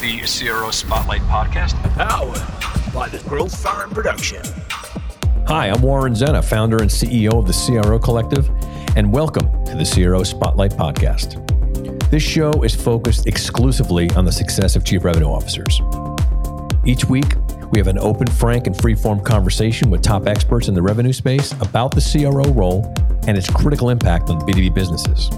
[0.00, 1.74] the CRO Spotlight podcast.
[1.94, 4.40] Powered by the Growth Farm Production.
[5.48, 8.48] Hi, I'm Warren Zenna, founder and CEO of the CRO Collective,
[8.96, 11.44] and welcome to the CRO Spotlight podcast.
[12.10, 15.80] This show is focused exclusively on the success of chief revenue officers.
[16.86, 17.34] Each week,
[17.72, 21.50] we have an open, frank, and free-form conversation with top experts in the revenue space
[21.60, 22.84] about the CRO role
[23.26, 25.28] and its critical impact on B2B businesses.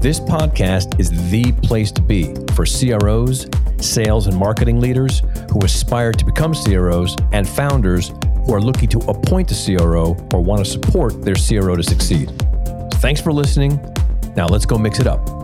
[0.00, 3.46] This podcast is the place to be for CROs,
[3.82, 8.12] sales and marketing leaders who aspire to become CROs and founders
[8.44, 12.30] who are looking to appoint a CRO or want to support their CRO to succeed.
[12.94, 13.80] Thanks for listening.
[14.36, 15.36] Now let's go mix it up.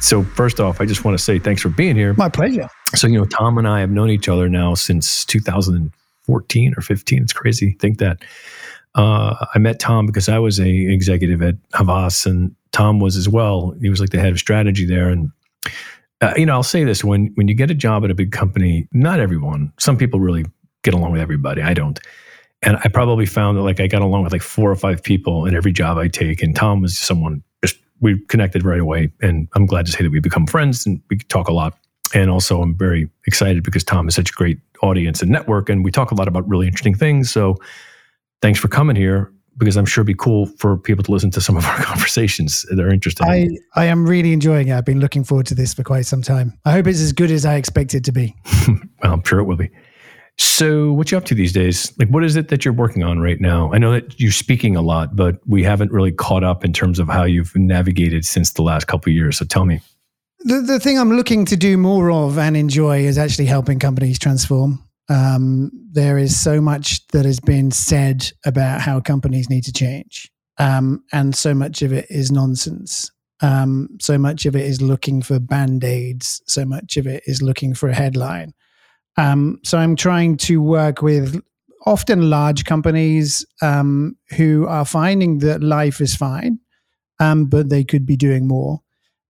[0.00, 2.12] So, first off, I just want to say thanks for being here.
[2.14, 2.68] My pleasure.
[2.94, 7.22] So, you know, Tom and I have known each other now since 2014 or 15.
[7.22, 7.76] It's crazy.
[7.80, 8.18] Think that
[8.94, 13.28] uh, I met Tom because I was a executive at Havas, and Tom was as
[13.28, 13.74] well.
[13.80, 15.08] He was like the head of strategy there.
[15.08, 15.30] And
[16.20, 18.32] uh, you know, I'll say this: when when you get a job at a big
[18.32, 19.72] company, not everyone.
[19.78, 20.44] Some people really
[20.82, 21.62] get along with everybody.
[21.62, 21.98] I don't.
[22.62, 25.46] And I probably found that like I got along with like four or five people
[25.46, 26.42] in every job I take.
[26.42, 29.12] And Tom was someone just we connected right away.
[29.20, 31.76] And I'm glad to say that we become friends and we talk a lot.
[32.14, 35.82] And also, I'm very excited because Tom is such a great audience and network, and
[35.82, 37.30] we talk a lot about really interesting things.
[37.30, 37.56] So
[38.42, 41.40] thanks for coming here because I'm sure it'd be cool for people to listen to
[41.40, 43.24] some of our conversations that are interested.
[43.24, 44.74] I, I am really enjoying it.
[44.74, 46.58] I've been looking forward to this for quite some time.
[46.64, 48.34] I hope it's as good as I expect it to be.
[48.68, 49.70] well, I'm sure it will be.
[50.38, 51.92] So, what you up to these days?
[51.98, 53.70] Like, what is it that you're working on right now?
[53.72, 56.98] I know that you're speaking a lot, but we haven't really caught up in terms
[56.98, 59.36] of how you've navigated since the last couple of years.
[59.36, 59.80] So, tell me.
[60.40, 64.18] The, the thing I'm looking to do more of and enjoy is actually helping companies
[64.18, 64.82] transform.
[65.12, 70.30] Um, there is so much that has been said about how companies need to change.
[70.58, 73.10] Um, and so much of it is nonsense.
[73.42, 76.40] Um, so much of it is looking for band aids.
[76.46, 78.54] So much of it is looking for a headline.
[79.18, 81.42] Um, so I'm trying to work with
[81.84, 86.58] often large companies um, who are finding that life is fine,
[87.20, 88.80] um, but they could be doing more.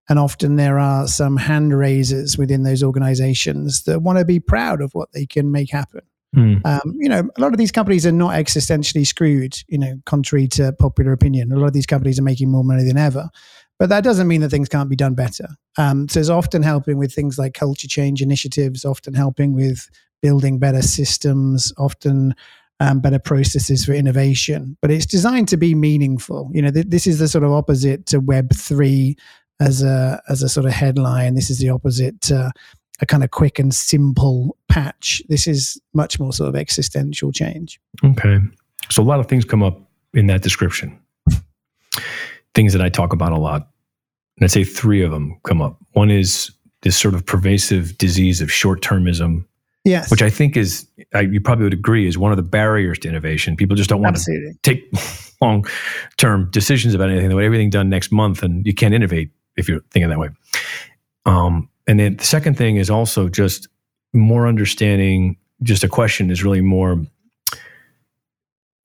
[0.09, 4.81] And often there are some hand raisers within those organizations that want to be proud
[4.81, 6.01] of what they can make happen.
[6.35, 6.65] Mm.
[6.65, 10.47] Um, you know, a lot of these companies are not existentially screwed, you know, contrary
[10.49, 11.51] to popular opinion.
[11.51, 13.29] A lot of these companies are making more money than ever.
[13.79, 15.47] But that doesn't mean that things can't be done better.
[15.77, 19.89] Um, so it's often helping with things like culture change initiatives, often helping with
[20.21, 22.33] building better systems, often
[22.79, 24.77] um, better processes for innovation.
[24.81, 26.49] But it's designed to be meaningful.
[26.53, 29.17] You know, th- this is the sort of opposite to Web three
[29.59, 31.35] as a as a sort of headline.
[31.35, 32.51] This is the opposite to
[33.01, 35.21] a kind of quick and simple patch.
[35.29, 37.79] This is much more sort of existential change.
[38.03, 38.39] Okay,
[38.89, 39.79] so a lot of things come up
[40.13, 40.97] in that description.
[42.55, 43.67] things that I talk about a lot,
[44.37, 45.77] and I'd say three of them come up.
[45.93, 49.45] One is this sort of pervasive disease of short termism.
[49.85, 50.09] Yes.
[50.09, 53.09] Which I think is, I, you probably would agree, is one of the barriers to
[53.09, 53.57] innovation.
[53.57, 54.53] People just don't want Absolutely.
[54.53, 54.89] to take
[55.41, 55.65] long
[56.15, 57.27] term decisions about anything.
[57.27, 60.29] They want everything done next month, and you can't innovate if you're thinking that way.
[61.25, 63.67] Um, and then the second thing is also just
[64.13, 65.37] more understanding.
[65.61, 67.05] Just a question is really more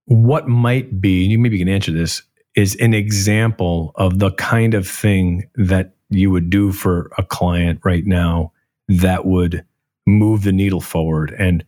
[0.07, 2.23] what might be, and you maybe can answer this,
[2.55, 7.81] is an example of the kind of thing that you would do for a client
[7.84, 8.53] right now
[8.89, 9.65] that would
[10.07, 11.34] move the needle forward.
[11.39, 11.62] And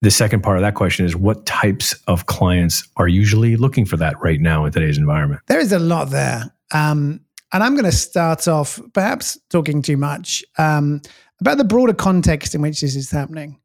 [0.00, 3.96] the second part of that question is what types of clients are usually looking for
[3.96, 5.42] that right now in today's environment?
[5.48, 6.54] There is a lot there.
[6.72, 7.20] Um,
[7.52, 11.00] and I'm going to start off, perhaps talking too much, um,
[11.40, 13.58] about the broader context in which this is happening.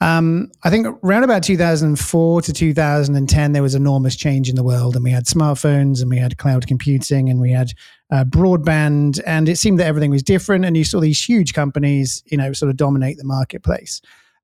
[0.00, 4.94] Um, I think around about 2004 to 2010, there was enormous change in the world,
[4.94, 7.72] and we had smartphones, and we had cloud computing, and we had
[8.12, 10.64] uh, broadband, and it seemed that everything was different.
[10.66, 14.02] And you saw these huge companies, you know, sort of dominate the marketplace.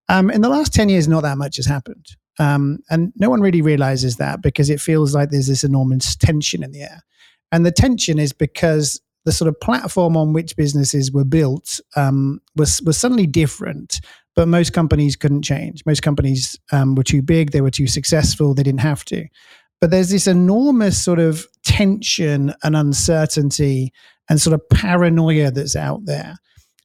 [0.09, 3.43] Um, in the last 10 years, not that much has happened, um, and no one
[3.43, 7.03] really realizes that because it feels like there's this enormous tension in the air.
[7.53, 12.41] And the tension is because the sort of platform on which businesses were built um,
[12.57, 14.01] was was suddenly different.
[14.35, 15.85] But most companies couldn't change.
[15.85, 17.51] Most companies um, were too big.
[17.51, 18.55] They were too successful.
[18.55, 19.27] They didn't have to.
[19.81, 23.93] But there's this enormous sort of tension and uncertainty
[24.31, 26.37] and sort of paranoia that's out there,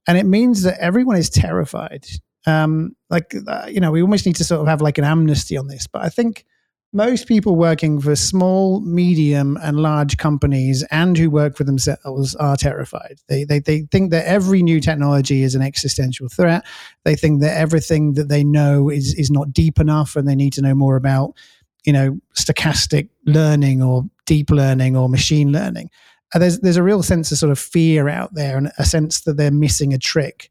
[0.07, 2.05] and it means that everyone is terrified.
[2.45, 5.57] Um, like uh, you know, we almost need to sort of have like an amnesty
[5.57, 5.87] on this.
[5.87, 6.45] But I think
[6.93, 12.55] most people working for small, medium, and large companies and who work for themselves are
[12.55, 13.19] terrified.
[13.27, 16.65] They, they, they think that every new technology is an existential threat.
[17.03, 20.53] They think that everything that they know is, is not deep enough and they need
[20.53, 21.33] to know more about,
[21.85, 25.89] you know, stochastic learning or deep learning or machine learning.
[26.33, 29.37] there's there's a real sense of sort of fear out there and a sense that
[29.37, 30.49] they're missing a trick.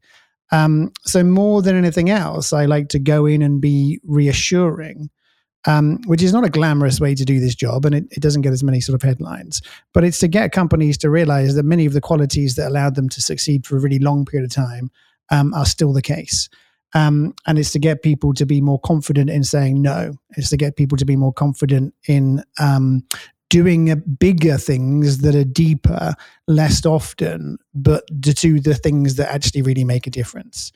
[0.51, 5.09] Um, so more than anything else, I like to go in and be reassuring,
[5.65, 8.41] um, which is not a glamorous way to do this job, and it, it, doesn't
[8.41, 9.61] get as many sort of headlines.
[9.93, 13.09] But it's to get companies to realize that many of the qualities that allowed them
[13.09, 14.91] to succeed for a really long period of time
[15.29, 16.49] um, are still the case.
[16.93, 20.13] Um, and it's to get people to be more confident in saying no.
[20.37, 23.03] It's to get people to be more confident in um,
[23.49, 26.13] doing bigger things that are deeper
[26.47, 30.71] less often, but to the things that actually really make a difference.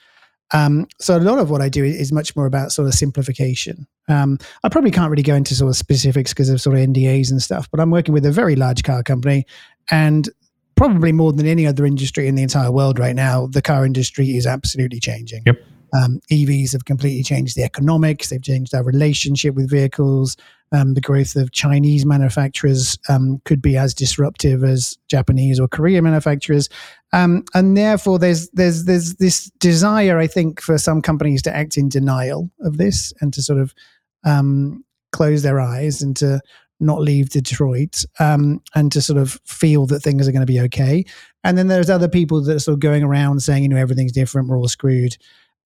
[0.54, 3.88] Um, so a lot of what I do is much more about sort of simplification.
[4.10, 7.32] Um, I probably can't really go into sort of specifics because of sort of NDAs
[7.32, 9.46] and stuff, but I'm working with a very large car company,
[9.90, 10.30] and
[10.76, 14.36] probably more than any other industry in the entire world right now, the car industry
[14.36, 15.44] is absolutely changing.
[15.46, 15.64] Yep.
[15.94, 18.30] Um, EVs have completely changed the economics.
[18.30, 20.38] They've changed our relationship with vehicles.
[20.72, 26.06] Um, the growth of Chinese manufacturers um, could be as disruptive as Japanese or Korean
[26.06, 26.70] manufacturers,
[27.14, 31.78] um, and therefore there's there's there's this desire, I think, for some companies to act
[31.78, 33.74] in denial of this and to sort of
[34.24, 36.42] um, close their eyes and to
[36.80, 40.60] not leave Detroit um, and to sort of feel that things are going to be
[40.60, 41.06] okay.
[41.44, 44.12] And then there's other people that are sort of going around saying, you know, everything's
[44.12, 45.16] different, we're all screwed.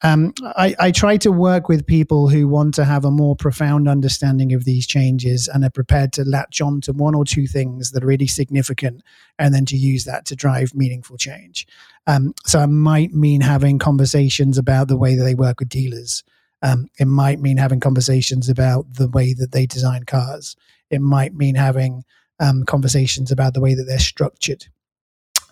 [0.02, 3.88] Um, I, I, try to work with people who want to have a more profound
[3.88, 7.92] understanding of these changes and are prepared to latch on to one or two things
[7.92, 9.02] that are really significant
[9.40, 11.66] and then to use that to drive meaningful change.
[12.08, 16.24] Um, so it might mean having conversations about the way that they work with dealers.
[16.62, 20.58] Um, it might mean having conversations about the way that they design cars.
[20.90, 22.04] It might mean having
[22.40, 24.68] um, conversations about the way that they're structured.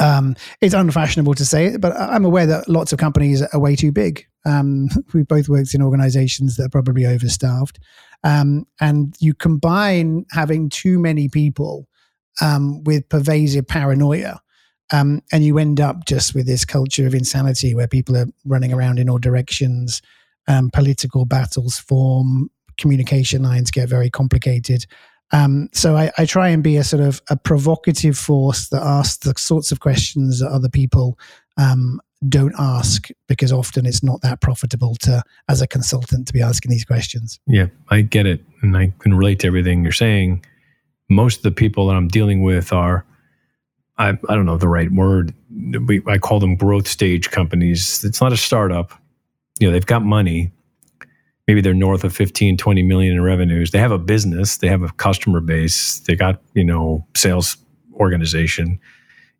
[0.03, 3.75] Um, it's unfashionable to say it, but I'm aware that lots of companies are way
[3.75, 4.25] too big.
[4.45, 7.79] Um, we both worked in organizations that are probably overstaffed.
[8.25, 11.87] Um, and you combine having too many people
[12.41, 14.41] um, with pervasive paranoia.
[14.91, 18.73] Um, and you end up just with this culture of insanity where people are running
[18.73, 20.01] around in all directions.
[20.47, 24.85] Um, political battles form, communication lines get very complicated.
[25.31, 29.25] Um, so I, I, try and be a sort of a provocative force that asks
[29.25, 31.17] the sorts of questions that other people
[31.57, 31.99] um,
[32.29, 36.71] don't ask because often it's not that profitable to as a consultant to be asking
[36.71, 37.39] these questions.
[37.47, 40.45] Yeah, I get it, and I can relate to everything you're saying.
[41.09, 43.05] Most of the people that I'm dealing with are,
[43.97, 45.33] I, I don't know the right word.
[45.87, 48.03] We, I call them growth stage companies.
[48.03, 48.93] It's not a startup.
[49.59, 50.51] You know, they've got money
[51.47, 53.71] maybe they're north of 15 20 million in revenues.
[53.71, 54.57] They have a business.
[54.57, 55.99] They have a customer base.
[55.99, 57.57] They got you know sales
[57.95, 58.79] organization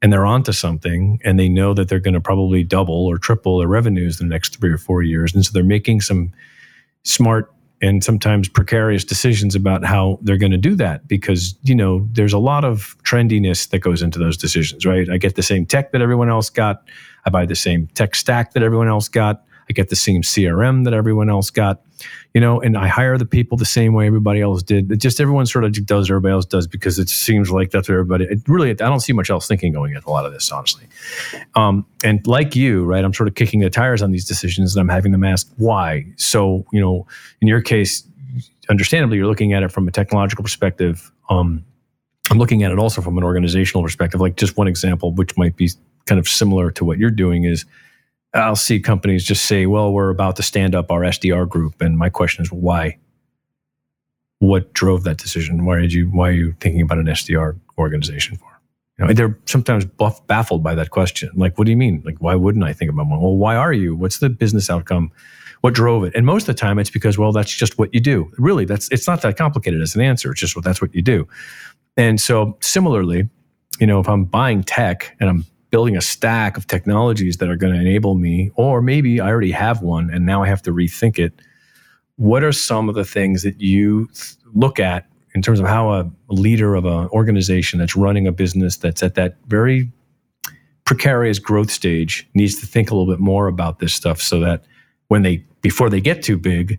[0.02, 3.58] and they're onto something and they know that they're going to probably double or triple
[3.58, 6.32] their revenues in the next three or four years and so they're making some
[7.04, 7.52] smart
[7.82, 12.34] and sometimes precarious decisions about how they're going to do that because you know there's
[12.34, 15.10] a lot of trendiness that goes into those decisions right?
[15.10, 16.88] I get the same tech that everyone else got.
[17.26, 20.84] I buy the same tech stack that everyone else got I get the same CRM
[20.86, 21.82] that everyone else got,
[22.34, 24.92] you know, and I hire the people the same way everybody else did.
[24.92, 27.96] It just everyone sort of does everybody else does because it seems like that's what
[27.96, 28.26] everybody.
[28.26, 30.88] It really, I don't see much else thinking going into a lot of this, honestly.
[31.56, 34.82] Um, and like you, right, I'm sort of kicking the tires on these decisions, and
[34.82, 36.06] I'm having them ask why.
[36.18, 37.08] So, you know,
[37.42, 38.04] in your case,
[38.70, 41.12] understandably, you're looking at it from a technological perspective.
[41.30, 41.64] Um,
[42.30, 44.22] I'm looking at it also from an organizational perspective.
[44.22, 45.70] Like just one example, which might be
[46.06, 47.66] kind of similar to what you're doing, is
[48.34, 51.82] I'll see companies just say, well, we're about to stand up our SDR group.
[51.82, 52.98] And my question is, why?
[54.40, 55.66] What drove that decision?
[55.66, 58.48] Why did you, why are you thinking about an SDR organization for?
[58.98, 61.30] You know, they're sometimes buff, baffled by that question.
[61.36, 62.02] Like, what do you mean?
[62.06, 63.22] Like, why wouldn't I think about one?
[63.22, 63.96] Well, why are you?
[63.96, 65.12] What's the business outcome?
[65.62, 66.14] What drove it?
[66.14, 68.32] And most of the time, it's because, well, that's just what you do.
[68.38, 70.32] Really, that's it's not that complicated as an answer.
[70.32, 71.28] It's just what that's what you do.
[71.96, 73.30] And so, similarly,
[73.80, 77.56] you know, if I'm buying tech and I'm building a stack of technologies that are
[77.56, 80.72] going to enable me, or maybe I already have one and now I have to
[80.72, 81.34] rethink it.
[82.18, 84.08] What are some of the things that you
[84.54, 88.78] look at in terms of how a leader of an organization that's running a business
[88.78, 89.92] that's at that very
[90.86, 94.66] precarious growth stage needs to think a little bit more about this stuff so that
[95.08, 96.78] when they before they get too big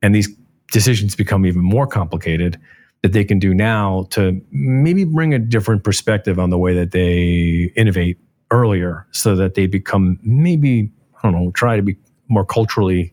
[0.00, 0.34] and these
[0.72, 2.58] decisions become even more complicated
[3.02, 6.92] that they can do now to maybe bring a different perspective on the way that
[6.92, 8.16] they innovate
[8.50, 11.96] earlier so that they become maybe, I don't know, try to be
[12.28, 13.12] more culturally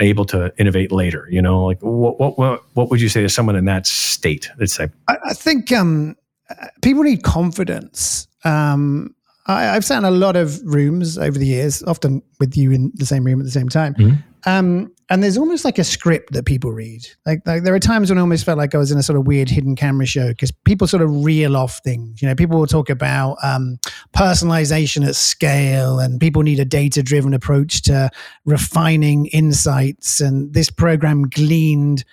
[0.00, 1.28] able to innovate later?
[1.30, 4.50] You know, like what what what, what would you say to someone in that state?
[4.58, 4.88] Let's say.
[5.08, 6.16] I, I think um,
[6.82, 8.26] people need confidence.
[8.44, 9.14] Um,
[9.46, 12.92] I, I've sat in a lot of rooms over the years, often with you in
[12.94, 13.94] the same room at the same time.
[13.94, 14.22] Mhm.
[14.44, 17.06] Um, and there's almost like a script that people read.
[17.26, 19.18] Like, like there are times when I almost felt like I was in a sort
[19.18, 22.22] of weird hidden camera show because people sort of reel off things.
[22.22, 23.78] You know, people will talk about um,
[24.16, 28.10] personalization at scale, and people need a data driven approach to
[28.44, 30.20] refining insights.
[30.20, 32.04] And this program gleaned.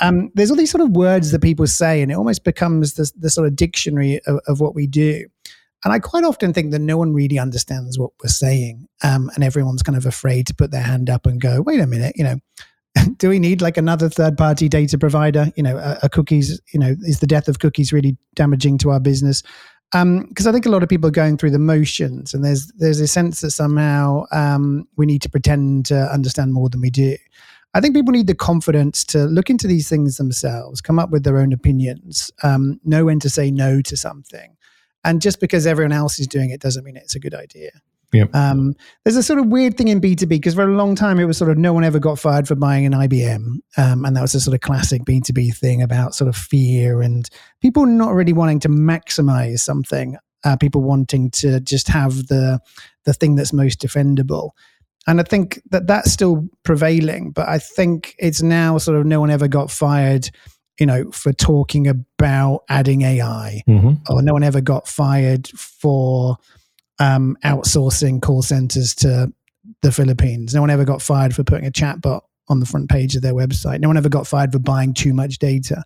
[0.00, 3.10] Um, there's all these sort of words that people say, and it almost becomes the,
[3.18, 5.26] the sort of dictionary of, of what we do.
[5.84, 8.88] And I quite often think that no one really understands what we're saying.
[9.02, 11.86] Um, and everyone's kind of afraid to put their hand up and go, wait a
[11.86, 12.38] minute, you know,
[13.18, 15.52] do we need like another third party data provider?
[15.56, 18.90] You know, a, a cookies, you know, is the death of cookies really damaging to
[18.90, 19.42] our business?
[19.92, 22.98] Because I think a lot of people are going through the motions, and there's there's
[22.98, 27.16] a sense that somehow um, we need to pretend to understand more than we do.
[27.74, 31.22] I think people need the confidence to look into these things themselves, come up with
[31.22, 34.56] their own opinions, um, know when to say no to something.
[35.04, 37.70] And just because everyone else is doing it doesn't mean it's a good idea.
[38.14, 38.32] Yep.
[38.32, 41.24] Um, there's a sort of weird thing in B2B because for a long time it
[41.24, 43.56] was sort of no one ever got fired for buying an IBM.
[43.76, 47.28] Um, and that was a sort of classic B2B thing about sort of fear and
[47.60, 52.60] people not really wanting to maximize something, uh, people wanting to just have the,
[53.04, 54.50] the thing that's most defendable.
[55.08, 59.20] And I think that that's still prevailing, but I think it's now sort of no
[59.20, 60.30] one ever got fired
[60.78, 64.00] you know, for talking about adding AI, Mhm.
[64.10, 66.36] or no one ever got fired for
[67.00, 69.32] um, outsourcing call centers to
[69.82, 70.54] the Philippines.
[70.54, 73.34] No one ever got fired for putting a chatbot on the front page of their
[73.34, 73.80] website.
[73.80, 75.82] No one ever got fired for buying too much data.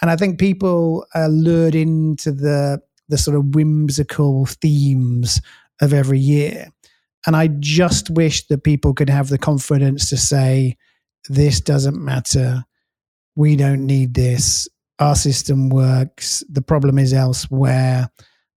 [0.00, 5.40] And I think people are lured into the the sort of whimsical themes
[5.80, 6.68] of every year.
[7.26, 10.76] And I just wish that people could have the confidence to say,
[11.28, 12.64] this doesn't matter
[13.36, 14.68] we don't need this.
[14.98, 16.44] Our system works.
[16.48, 18.08] The problem is elsewhere.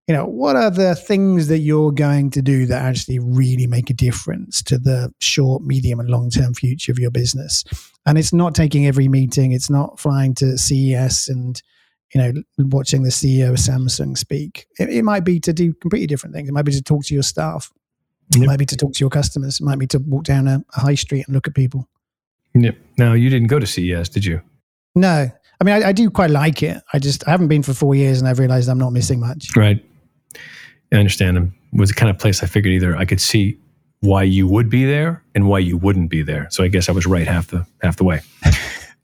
[0.07, 3.89] You know, what are the things that you're going to do that actually really make
[3.89, 7.65] a difference to the short, medium, and long term future of your business?
[8.05, 11.61] And it's not taking every meeting, it's not flying to CES and,
[12.13, 14.65] you know, watching the CEO of Samsung speak.
[14.79, 16.47] It, it might be to do completely different things.
[16.47, 17.69] It might be to talk to your staff.
[18.33, 19.59] It might be to talk to your customers.
[19.59, 21.89] It might be to walk down a, a high street and look at people.
[22.53, 22.77] Yep.
[22.97, 24.41] Now you didn't go to CES, did you?
[24.97, 26.81] No, I mean, I, I do quite like it.
[26.93, 29.55] I just I haven't been for four years, and I've realized I'm not missing much.
[29.55, 29.83] Right.
[30.91, 31.37] I understand.
[31.37, 33.57] It was the kind of place I figured either I could see
[34.01, 36.47] why you would be there and why you wouldn't be there.
[36.51, 38.21] So I guess I was right half the half the way.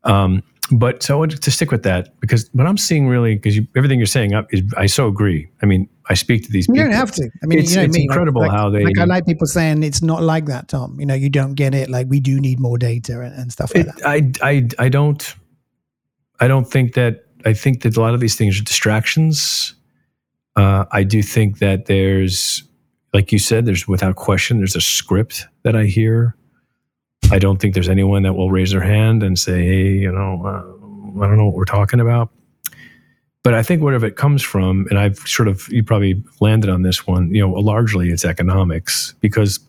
[0.06, 3.56] Um, but so I wanted to stick with that because what I'm seeing really, because
[3.56, 5.50] you, everything you're saying, I, is, I so agree.
[5.62, 6.76] I mean, I speak to these people.
[6.78, 6.92] You people.
[6.92, 7.30] don't have to.
[7.42, 8.04] I mean, It's- you know it's me.
[8.04, 8.98] incredible like, how they- like.
[8.98, 11.00] I like people saying it's not like that, Tom.
[11.00, 11.90] You know, you don't get it.
[11.90, 14.06] Like we do need more data and, and stuff like It, that.
[14.06, 15.36] I, I, I don't,
[16.40, 17.26] I don't think that.
[17.46, 19.76] I think that a lot of these things are distractions.
[20.56, 22.64] Uh, I do think that there's,
[23.14, 26.38] like you said, there's without question, there's a script that I hear.
[27.32, 30.42] I don't think there's anyone that will raise their hand and say, "Hey, you know,
[30.46, 32.30] uh, I don't know what we're talking about."
[33.44, 36.84] But I think wherever it comes from, and I've sort of, you probably landed on
[36.84, 37.34] this one.
[37.34, 39.60] You know, largely it's economics because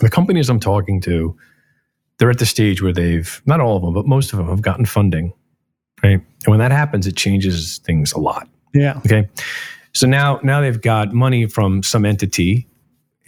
[0.00, 1.34] the companies I'm talking to,
[2.18, 4.60] they're at the stage where they've not all of them, but most of them have
[4.60, 5.32] gotten funding,
[6.02, 6.20] right?
[6.44, 8.48] And when that happens, it changes things a lot.
[8.74, 8.98] Yeah.
[8.98, 9.28] Okay,
[9.92, 12.66] so now now they've got money from some entity,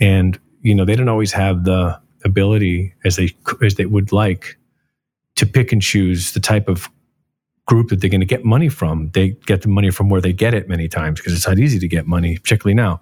[0.00, 4.58] and you know they don't always have the ability as they as they would like
[5.36, 6.88] to pick and choose the type of
[7.66, 9.10] group that they're going to get money from.
[9.12, 11.78] They get the money from where they get it many times because it's not easy
[11.78, 13.00] to get money, particularly now.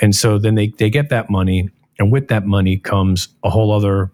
[0.00, 3.72] And so then they they get that money, and with that money comes a whole
[3.72, 4.10] other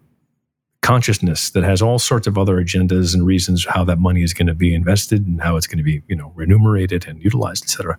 [0.85, 4.45] consciousness that has all sorts of other agendas and reasons how that money is going
[4.45, 7.69] to be invested and how it's going to be you know remunerated and utilized et
[7.69, 7.97] cetera.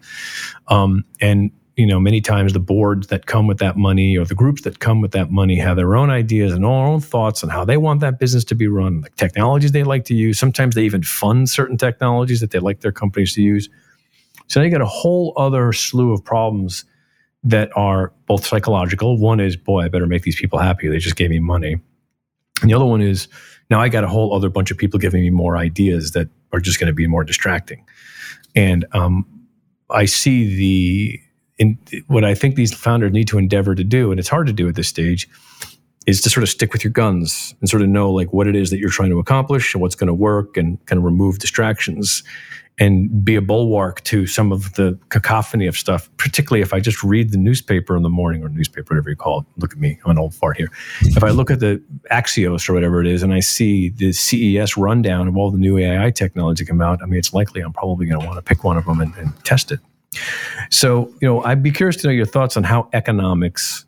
[0.69, 4.37] Um, and you know many times the boards that come with that money or the
[4.37, 7.51] groups that come with that money have their own ideas and their own thoughts on
[7.51, 10.39] how they want that business to be run the technologies they like to use.
[10.39, 13.69] Sometimes they even fund certain technologies that they like their companies to use.
[14.47, 16.85] So they got a whole other slew of problems
[17.43, 19.19] that are both psychological.
[19.19, 20.87] One is boy i better make these people happy.
[20.87, 21.81] They just gave me money
[22.61, 23.29] and the other one is
[23.71, 26.61] now I got a whole other bunch of people giving me more ideas that are
[26.61, 27.85] just going to be more distracting.
[28.55, 29.27] And um,
[29.91, 31.21] I see the
[31.59, 34.53] in what I think these founders need to endeavor to do, and it's hard to
[34.53, 35.29] do at this stage,
[36.07, 38.55] is to sort of stick with your guns and sort of know like what it
[38.55, 41.39] is that you're trying to accomplish and what's going to work, and kind of remove
[41.39, 42.23] distractions
[42.79, 46.11] and be a bulwark to some of the cacophony of stuff.
[46.19, 49.41] Particularly if I just read the newspaper in the morning or newspaper, whatever you call
[49.41, 49.47] it.
[49.57, 50.71] Look at me, I'm an old fart here.
[51.01, 54.77] If I look at the Axios or whatever it is, and I see the CES
[54.77, 58.07] rundown of all the new AI technology come out, I mean, it's likely I'm probably
[58.07, 59.81] going to want to pick one of them and, and test it.
[60.71, 63.87] So, you know, I'd be curious to know your thoughts on how economics,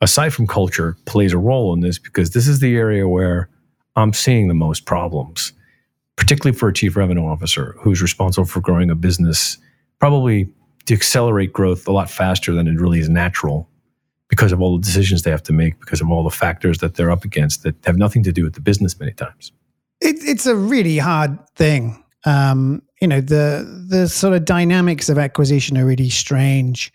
[0.00, 3.48] aside from culture, plays a role in this because this is the area where
[3.96, 5.52] I'm seeing the most problems,
[6.18, 9.56] particularly for a chief revenue officer who's responsible for growing a business,
[10.00, 10.52] probably
[10.86, 13.68] to accelerate growth a lot faster than it really is natural
[14.28, 16.96] because of all the decisions they have to make, because of all the factors that
[16.96, 19.52] they're up against that have nothing to do with the business many times.
[20.00, 22.02] It, it's a really hard thing.
[22.24, 26.92] Um, you know, the the sort of dynamics of acquisition are really strange.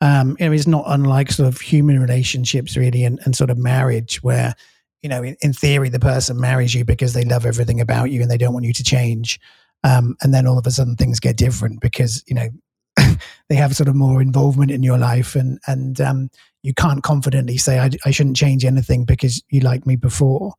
[0.00, 3.58] Um, you know, it's not unlike sort of human relationships, really, and, and sort of
[3.58, 4.54] marriage, where
[5.02, 8.22] you know, in, in, theory, the person marries you because they love everything about you
[8.22, 9.40] and they don't want you to change.
[9.84, 12.48] Um, and then all of a sudden things get different because you know
[13.48, 16.30] they have sort of more involvement in your life, and and um,
[16.62, 20.54] you can't confidently say I, I shouldn't change anything because you liked me before.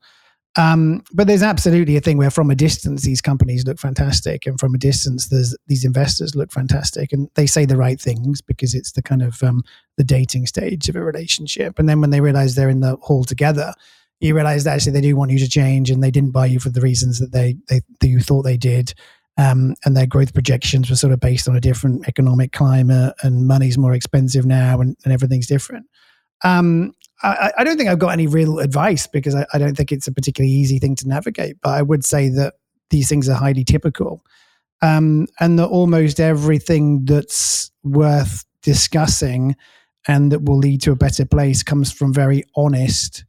[0.56, 4.60] Um, but there's absolutely a thing where from a distance these companies look fantastic, and
[4.60, 5.30] from a distance
[5.68, 9.42] these investors look fantastic, and they say the right things because it's the kind of
[9.42, 9.64] um,
[9.96, 11.80] the dating stage of a relationship.
[11.80, 13.74] And then when they realize they're in the hall together,
[14.20, 16.60] you realize that actually they do want you to change, and they didn't buy you
[16.60, 18.94] for the reasons that they they that you thought they did.
[19.36, 23.48] Um, and their growth projections were sort of based on a different economic climate, and
[23.48, 25.88] money's more expensive now, and, and everything's different.
[26.44, 26.94] Um,
[27.24, 30.08] I, I, don't think I've got any real advice because I, I, don't think it's
[30.08, 31.56] a particularly easy thing to navigate.
[31.62, 32.56] But I would say that
[32.90, 34.24] these things are highly typical,
[34.82, 39.56] um, and that almost everything that's worth discussing
[40.08, 43.26] and that will lead to a better place comes from very honest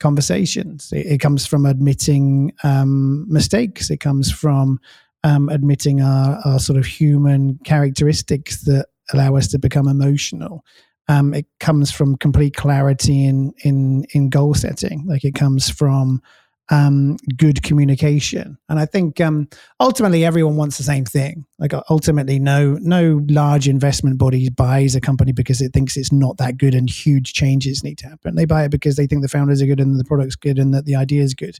[0.00, 0.92] conversations.
[0.92, 3.90] It, it comes from admitting um, mistakes.
[3.90, 4.80] It comes from
[5.24, 10.64] um, admitting our, our sort of human characteristics that allow us to become emotional.
[11.08, 15.06] Um, it comes from complete clarity in in in goal setting.
[15.06, 16.22] Like it comes from
[16.70, 19.48] um, good communication, and I think um,
[19.80, 21.46] ultimately everyone wants the same thing.
[21.58, 26.36] Like ultimately, no no large investment body buys a company because it thinks it's not
[26.38, 28.34] that good and huge changes need to happen.
[28.34, 30.74] They buy it because they think the founders are good and the product's good and
[30.74, 31.58] that the idea is good,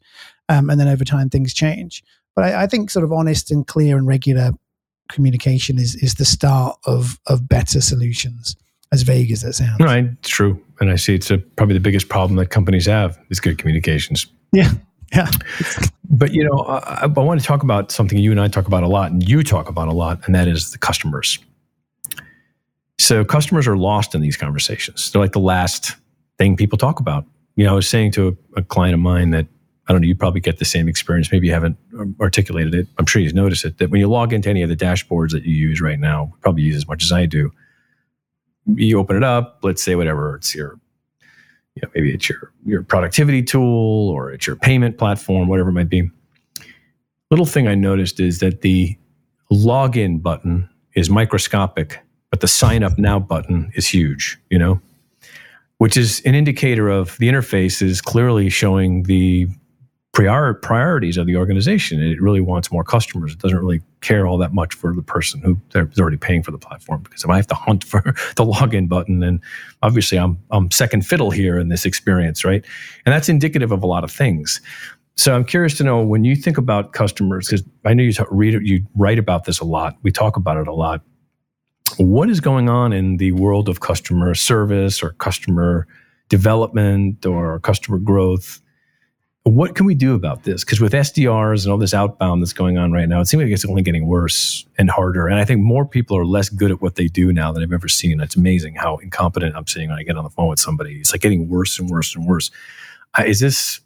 [0.49, 2.03] um, and then over time things change.
[2.37, 4.53] But I, I think sort of honest and clear and regular
[5.09, 8.57] communication is is the start of of better solutions
[8.93, 9.81] as vague as that sounds.
[9.81, 13.19] Right, it's true, and I see it's a, probably the biggest problem that companies have
[13.31, 14.27] is good communications.
[14.53, 14.71] Yeah,
[15.13, 15.31] yeah.
[16.11, 18.83] but you know, I, I want to talk about something you and I talk about
[18.83, 21.39] a lot, and you talk about a lot, and that is the customers.
[22.99, 25.11] So customers are lost in these conversations.
[25.11, 25.97] They're like the last
[26.37, 27.25] thing people talk about.
[27.57, 29.47] You know, I was saying to a, a client of mine that
[29.89, 31.33] I don't know, you probably get the same experience.
[31.33, 32.87] Maybe you haven't um, articulated it.
[32.99, 35.45] I'm sure you've noticed it that when you log into any of the dashboards that
[35.45, 37.51] you use right now, probably use as much as I do
[38.75, 40.79] you open it up, let's say whatever, it's your,
[41.79, 45.75] you know, maybe it's your your productivity tool or it's your payment platform, whatever it
[45.75, 46.11] might be.
[47.31, 48.97] Little thing I noticed is that the
[49.53, 54.81] login button is microscopic, but the sign up now button is huge, you know,
[55.77, 59.47] which is an indicator of the interface is clearly showing the
[60.27, 62.03] prior, priorities of the organization.
[62.03, 63.33] It really wants more customers.
[63.33, 66.51] It doesn't really care all that much for the person who they're already paying for
[66.51, 67.03] the platform.
[67.03, 68.03] Because if I have to hunt for
[68.37, 69.41] the login button, then
[69.81, 72.65] obviously I'm I'm second fiddle here in this experience, right?
[73.07, 74.61] And that's indicative of a lot of things.
[75.17, 78.27] So I'm curious to know when you think about customers, because I know you talk,
[78.33, 79.99] read you write about this a lot.
[80.03, 81.01] We talk about it a lot.
[81.97, 85.87] What is going on in the world of customer service or customer
[86.29, 88.61] development or customer growth?
[89.49, 90.65] What can we do about this?
[90.65, 93.53] Because with SDRs and all this outbound that's going on right now, it seems like
[93.53, 95.27] it's only getting worse and harder.
[95.27, 97.73] And I think more people are less good at what they do now than I've
[97.73, 98.21] ever seen.
[98.21, 100.97] It's amazing how incompetent I'm seeing when I get on the phone with somebody.
[100.99, 102.51] It's like getting worse and worse and worse.
[103.25, 103.81] Is this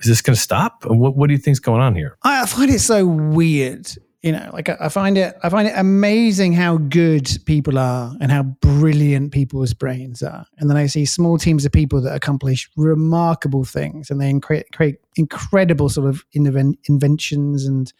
[0.00, 0.84] is this going to stop?
[0.84, 2.16] What what do you think is going on here?
[2.22, 3.88] I find it so weird
[4.22, 8.32] you know like I, find it i find it amazing how good people are and
[8.32, 10.46] how brilliant people's brains are.
[10.58, 14.66] And then i see small teams of people that accomplish remarkable things and they create,
[14.72, 17.92] create incredible sort of inventions and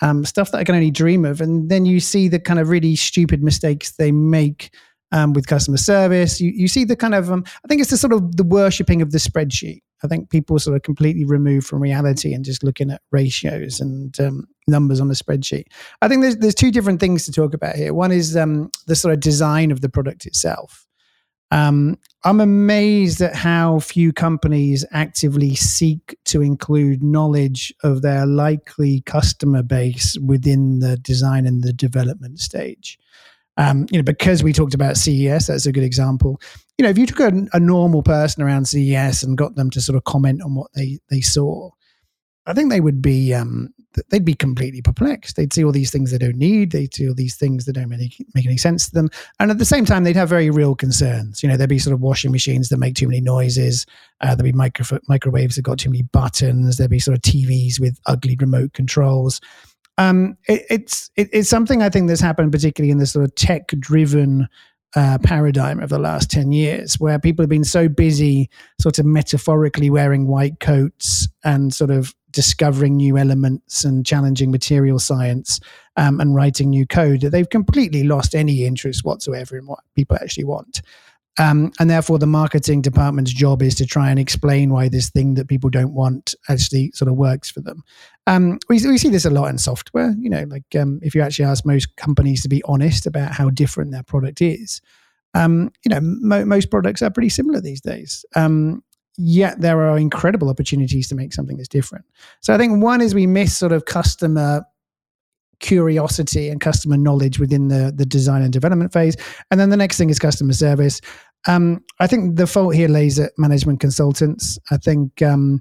[0.00, 1.40] um, stuff that i can only dream of.
[1.40, 4.74] And then you see the kind of really stupid mistakes they make
[5.12, 6.40] um, with customer service.
[6.40, 9.02] You, you see the kind of um, i think it's the sort of the worshipping
[9.02, 9.80] of the spreadsheet.
[10.04, 14.18] I think people sort of completely removed from reality and just looking at ratios and
[14.20, 15.66] um, numbers on a spreadsheet.
[16.00, 17.94] I think there's there's two different things to talk about here.
[17.94, 20.86] One is um, the sort of design of the product itself.
[21.50, 29.02] Um, I'm amazed at how few companies actively seek to include knowledge of their likely
[29.02, 32.98] customer base within the design and the development stage.
[33.58, 36.40] Um, you know, because we talked about CES, that's a good example
[36.82, 39.80] you know, if you took a, a, normal person around CES and got them to
[39.80, 41.70] sort of comment on what they they saw,
[42.46, 43.72] I think they would be um,
[44.10, 45.36] they'd be completely perplexed.
[45.36, 46.72] They'd see all these things they don't need.
[46.72, 49.08] They'd see all these things that don't make, make any sense to them.
[49.38, 51.42] And at the same time, they'd have very real concerns.
[51.42, 53.86] You know, there'd be sort of washing machines that make too many noises.
[54.20, 56.76] Uh, there'd be micro- microwaves that got too many buttons.
[56.76, 59.40] There'd be sort of TVs with ugly remote controls.
[59.98, 63.34] Um, it, it's it, it's something I think that's happened particularly in this sort of
[63.34, 64.48] tech driven
[64.94, 68.50] uh, paradigm of the last 10 years where people have been so busy
[68.80, 74.98] sort of metaphorically wearing white coats and sort of discovering new elements and challenging material
[74.98, 75.60] science
[75.96, 80.16] um, and writing new code that they've completely lost any interest whatsoever in what people
[80.16, 80.82] actually want.
[81.38, 85.34] Um, and therefore, the marketing department's job is to try and explain why this thing
[85.34, 87.82] that people don't want actually sort of works for them.
[88.26, 90.14] Um, we, we see this a lot in software.
[90.18, 93.48] You know, like um, if you actually ask most companies to be honest about how
[93.48, 94.82] different their product is,
[95.34, 98.24] um, you know, mo- most products are pretty similar these days.
[98.36, 98.82] Um,
[99.22, 102.04] yet there are incredible opportunities to make something that's different.
[102.40, 104.64] So I think one is we miss sort of customer
[105.60, 109.16] curiosity and customer knowledge within the the design and development phase.
[109.50, 111.00] And then the next thing is customer service.
[111.46, 114.58] Um, I think the fault here lays at management consultants.
[114.70, 115.60] I think um,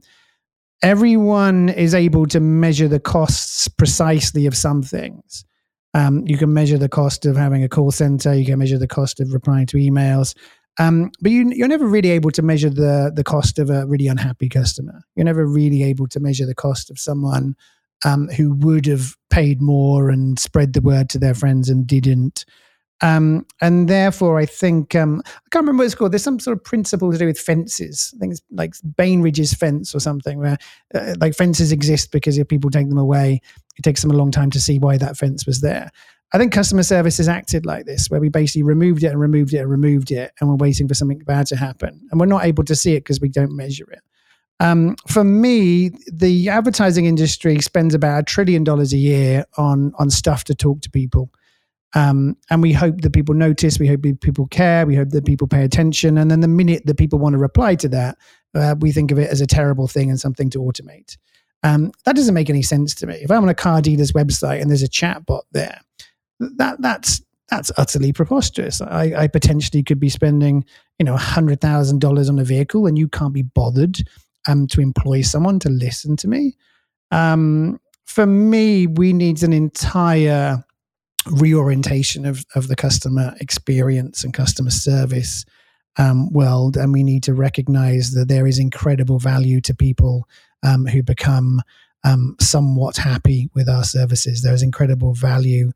[0.82, 5.46] everyone is able to measure the costs precisely of some things.
[5.94, 8.34] Um, you can measure the cost of having a call center.
[8.34, 10.36] You can measure the cost of replying to emails.
[10.80, 14.08] Um, but you, you're never really able to measure the the cost of a really
[14.08, 15.02] unhappy customer.
[15.16, 17.56] You're never really able to measure the cost of someone
[18.06, 22.46] um, who would have paid more and spread the word to their friends and didn't.
[23.04, 26.14] Um, and therefore, I think um, I can't remember what it's called.
[26.14, 28.14] There's some sort of principle to do with fences.
[28.16, 30.58] I think it's like Bainbridge's fence or something, where
[30.94, 33.42] uh, like fences exist because if people take them away,
[33.78, 35.90] it takes them a long time to see why that fence was there.
[36.34, 39.54] I think customer service has acted like this, where we basically removed it and removed
[39.54, 42.46] it and removed it, and we're waiting for something bad to happen, and we're not
[42.46, 44.02] able to see it because we don't measure it.
[44.60, 50.10] Um, for me, the advertising industry spends about a trillion dollars a year on on
[50.10, 51.32] stuff to talk to people,
[51.94, 53.80] um, and we hope that people notice.
[53.80, 54.86] We hope people care.
[54.86, 56.18] We hope that people pay attention.
[56.18, 58.18] And then the minute that people want to reply to that,
[58.56, 61.18] uh, we think of it as a terrible thing and something to automate.
[61.64, 63.16] Um, that doesn't make any sense to me.
[63.16, 65.80] If I'm on a car dealer's website and there's a chat bot there,
[66.58, 68.82] that that's that's utterly preposterous.
[68.82, 70.64] I, I potentially could be spending,
[71.00, 73.98] you know, hundred thousand dollars on a vehicle, and you can't be bothered
[74.48, 76.56] um, to employ someone to listen to me.
[77.12, 80.64] Um, for me, we need an entire
[81.30, 85.46] reorientation of, of the customer experience and customer service
[85.98, 86.78] um, world.
[86.78, 90.28] And we need to recognize that there is incredible value to people
[90.64, 91.62] um, who become
[92.04, 94.42] um, somewhat happy with our services.
[94.42, 95.72] There is incredible value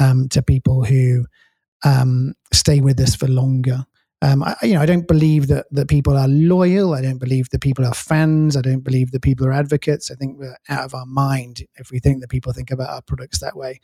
[0.00, 1.26] um, to people who
[1.84, 3.84] um, stay with us for longer.
[4.22, 6.92] Um, I, you know, I don't believe that that people are loyal.
[6.94, 8.56] I don't believe that people are fans.
[8.56, 10.10] I don't believe that people are advocates.
[10.10, 13.02] I think we're out of our mind if we think that people think about our
[13.02, 13.80] products that way.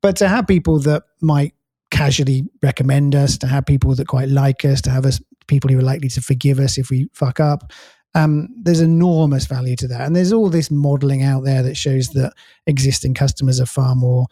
[0.00, 1.54] But to have people that might
[1.90, 5.78] casually recommend us, to have people that quite like us, to have us people who
[5.78, 7.72] are likely to forgive us if we fuck up,
[8.14, 10.02] um, there's enormous value to that.
[10.02, 12.32] And there's all this modeling out there that shows that
[12.66, 14.26] existing customers are far more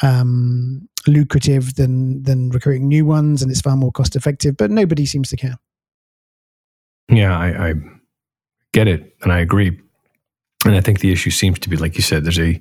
[0.00, 4.56] um, lucrative than than recruiting new ones, and it's far more cost effective.
[4.56, 5.58] But nobody seems to care.
[7.08, 7.74] Yeah, I, I
[8.72, 9.78] get it, and I agree.
[10.64, 12.60] And I think the issue seems to be, like you said, there's a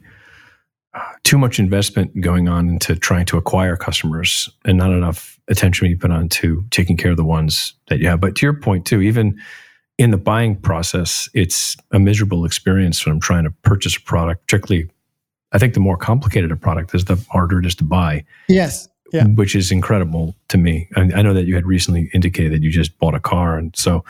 [0.94, 5.88] uh, too much investment going on into trying to acquire customers, and not enough attention
[5.88, 8.20] being put on to taking care of the ones that you have.
[8.20, 9.39] But to your point too, even
[9.98, 14.48] in the buying process, it's a miserable experience when I'm trying to purchase a product,
[14.48, 14.89] particularly
[15.52, 18.24] I think the more complicated a product is, the harder it is to buy.
[18.48, 18.88] Yes.
[19.12, 19.26] Yeah.
[19.26, 20.88] Which is incredible to me.
[20.96, 23.58] I, I know that you had recently indicated that you just bought a car.
[23.58, 24.06] And so,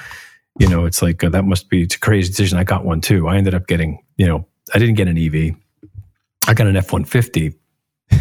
[0.60, 2.60] you know, it's like uh, that must be a crazy decision.
[2.60, 3.27] I got one too.
[3.27, 5.56] I ended up getting, you know, I didn't get an EV.
[6.47, 7.54] I got an F 150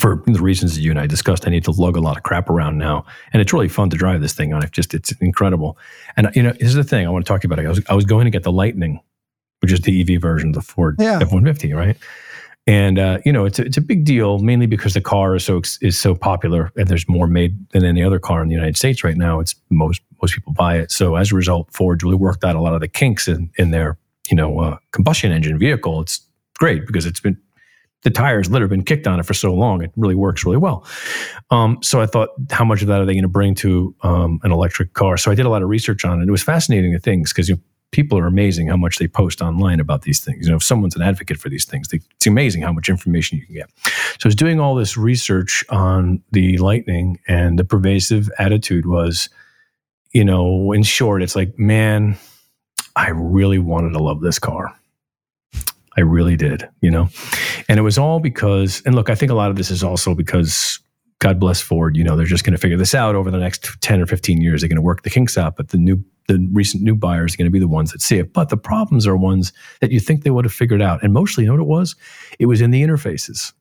[0.00, 1.46] for the reasons that you and I discussed.
[1.46, 3.04] I need to lug a lot of crap around now.
[3.32, 4.64] And it's really fun to drive this thing on.
[4.64, 5.78] It just, it's incredible.
[6.16, 7.64] And, you know, here's the thing I want to talk to you about.
[7.64, 9.00] I was, I was going to get the Lightning,
[9.60, 11.20] which is the EV version of the Ford yeah.
[11.22, 11.96] F 150, right?
[12.68, 15.44] And uh, you know it's a, it's a big deal mainly because the car is
[15.44, 18.76] so is so popular and there's more made than any other car in the United
[18.76, 19.40] States right now.
[19.40, 20.92] It's most most people buy it.
[20.92, 23.70] So as a result, Ford really worked out a lot of the kinks in in
[23.70, 23.98] their
[24.30, 26.02] you know uh, combustion engine vehicle.
[26.02, 26.20] It's
[26.58, 27.38] great because it's been
[28.02, 29.82] the tires literally been kicked on it for so long.
[29.82, 30.86] It really works really well.
[31.50, 34.38] Um, so I thought, how much of that are they going to bring to um,
[34.44, 35.16] an electric car?
[35.16, 36.28] So I did a lot of research on it.
[36.28, 37.58] It was fascinating the things because you
[37.90, 40.46] people are amazing how much they post online about these things.
[40.46, 43.38] You know, if someone's an advocate for these things, they, it's amazing how much information
[43.38, 43.70] you can get.
[43.84, 49.28] So I was doing all this research on the Lightning, and the pervasive attitude was,
[50.12, 52.18] you know, in short, it's like, man,
[52.96, 54.74] I really wanted to love this car.
[55.96, 57.08] I really did, you know?
[57.68, 60.14] And it was all because, and look, I think a lot of this is also
[60.14, 60.78] because
[61.18, 63.80] God bless Ford, you know, they're just going to figure this out over the next
[63.80, 64.60] 10 or 15 years.
[64.60, 67.36] They're going to work the kinks out, but the new, the recent new buyers are
[67.36, 68.32] going to be the ones that see it.
[68.32, 71.02] But the problems are ones that you think they would have figured out.
[71.02, 71.96] And mostly, you know what it was?
[72.38, 73.52] It was in the interfaces.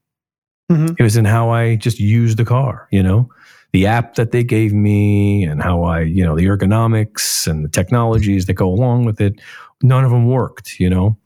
[0.71, 0.95] Mm-hmm.
[0.99, 3.29] It was in how I just used the car, you know?
[3.73, 7.69] The app that they gave me and how I, you know, the ergonomics and the
[7.69, 9.39] technologies that go along with it,
[9.81, 11.17] none of them worked, you know?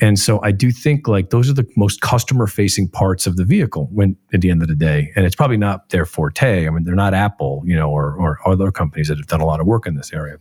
[0.00, 3.44] And so I do think like those are the most customer facing parts of the
[3.44, 5.12] vehicle when at the end of the day.
[5.14, 6.66] And it's probably not their forte.
[6.66, 9.46] I mean, they're not Apple, you know, or, or other companies that have done a
[9.46, 10.38] lot of work in this area.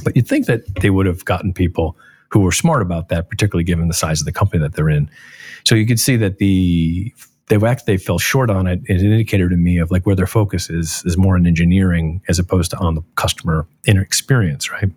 [0.00, 1.96] But you'd think that they would have gotten people
[2.30, 5.10] who were smart about that, particularly given the size of the company that they're in.
[5.64, 7.12] So you could see that the
[7.48, 8.80] they've actually they fell short on it.
[8.88, 12.38] An indicator to me of like where their focus is is more in engineering as
[12.38, 14.90] opposed to on the customer experience, right?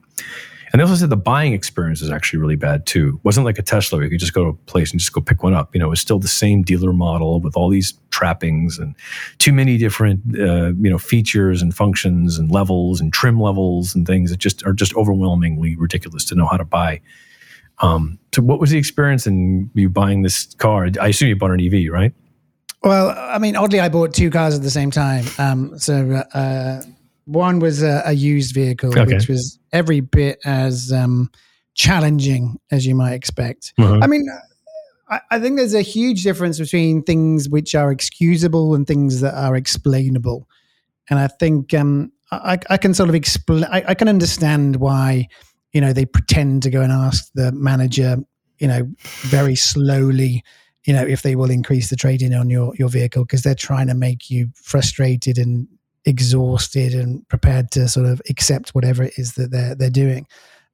[0.73, 3.19] And they also said the buying experience is actually really bad too.
[3.19, 5.13] It wasn't like a Tesla where you could just go to a place and just
[5.13, 5.75] go pick one up.
[5.75, 8.95] You know, it was still the same dealer model with all these trappings and
[9.37, 14.07] too many different uh, you know features and functions and levels and trim levels and
[14.07, 16.99] things that just are just overwhelmingly ridiculous to know how to buy.
[17.79, 20.89] Um, so, what was the experience in you buying this car?
[20.99, 22.13] I assume you bought an EV, right?
[22.81, 25.25] Well, I mean, oddly, I bought two cars at the same time.
[25.37, 26.23] Um, so.
[26.33, 26.81] Uh,
[27.25, 29.15] one was a, a used vehicle, okay.
[29.15, 31.29] which was every bit as um,
[31.73, 33.73] challenging as you might expect.
[33.79, 33.99] Uh-huh.
[34.01, 34.25] I mean,
[35.09, 39.35] I, I, think there's a huge difference between things which are excusable and things that
[39.35, 40.47] are explainable.
[41.09, 45.27] And I think um, I, I, can sort of explain, I, can understand why,
[45.71, 48.17] you know, they pretend to go and ask the manager,
[48.59, 48.89] you know,
[49.21, 50.43] very slowly
[50.85, 53.87] you know if they will increase the trading on your your vehicle because they're trying
[53.87, 55.65] to make you frustrated and
[56.05, 60.27] exhausted and prepared to sort of accept whatever it is that they're they're doing.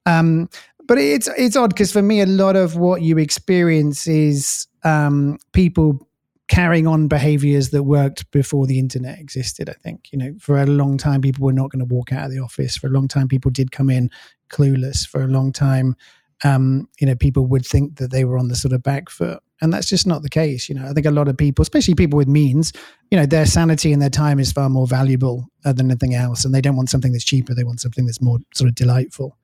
[0.05, 0.49] Um,
[0.87, 5.37] but it's it's odd because for me, a lot of what you experience is um,
[5.53, 6.07] people
[6.47, 9.69] carrying on behaviors that worked before the internet existed.
[9.69, 12.25] I think you know for a long time people were not going to walk out
[12.25, 12.75] of the office.
[12.75, 14.09] For a long time, people did come in
[14.49, 15.07] clueless.
[15.07, 15.95] For a long time,
[16.43, 19.41] um, you know, people would think that they were on the sort of back foot
[19.61, 20.87] and that's just not the case you know.
[20.87, 22.73] I think a lot of people especially people with means
[23.11, 26.45] you know their sanity and their time is far more valuable uh, than anything else
[26.45, 29.35] and they don't want something that's cheaper they want something that's more sort of delightful.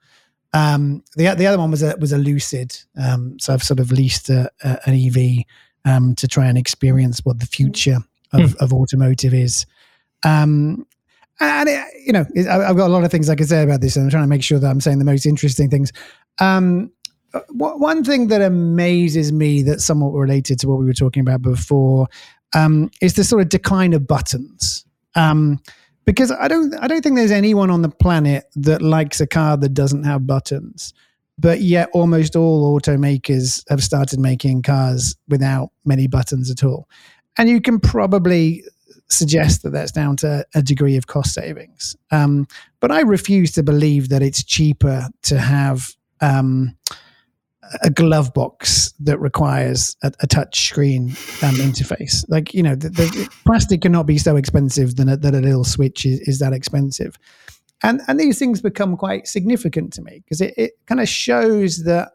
[0.53, 3.91] Um, the, the other one was a was a Lucid um, so i've sort of
[3.91, 5.17] leased a, a, an ev
[5.85, 7.97] um, to try and experience what the future
[8.33, 8.55] of, mm.
[8.61, 9.65] of automotive is.
[10.23, 10.87] Um,
[11.39, 13.97] and it, you know i've got a lot of things i could say about this
[13.97, 15.91] and i'm trying to make sure that i'm saying the most interesting things.
[16.39, 16.91] Um,
[17.49, 22.07] one thing that amazes me that's somewhat related to what we were talking about before
[22.53, 24.85] um, is the sort of decline of buttons.
[25.15, 25.59] Um,
[26.05, 29.57] because I don't, I don't think there's anyone on the planet that likes a car
[29.57, 30.93] that doesn't have buttons.
[31.37, 36.87] But yet, almost all automakers have started making cars without many buttons at all.
[37.37, 38.63] And you can probably
[39.09, 41.95] suggest that that's down to a degree of cost savings.
[42.11, 42.47] Um,
[42.79, 46.77] but I refuse to believe that it's cheaper to have um,
[47.81, 51.09] a glove box that requires a, a touch screen
[51.41, 52.23] um, interface.
[52.27, 55.63] Like, you know, the, the, plastic cannot be so expensive than a, that a little
[55.63, 57.17] switch is, is that expensive.
[57.83, 61.83] And, and these things become quite significant to me because it, it kind of shows
[61.83, 62.13] that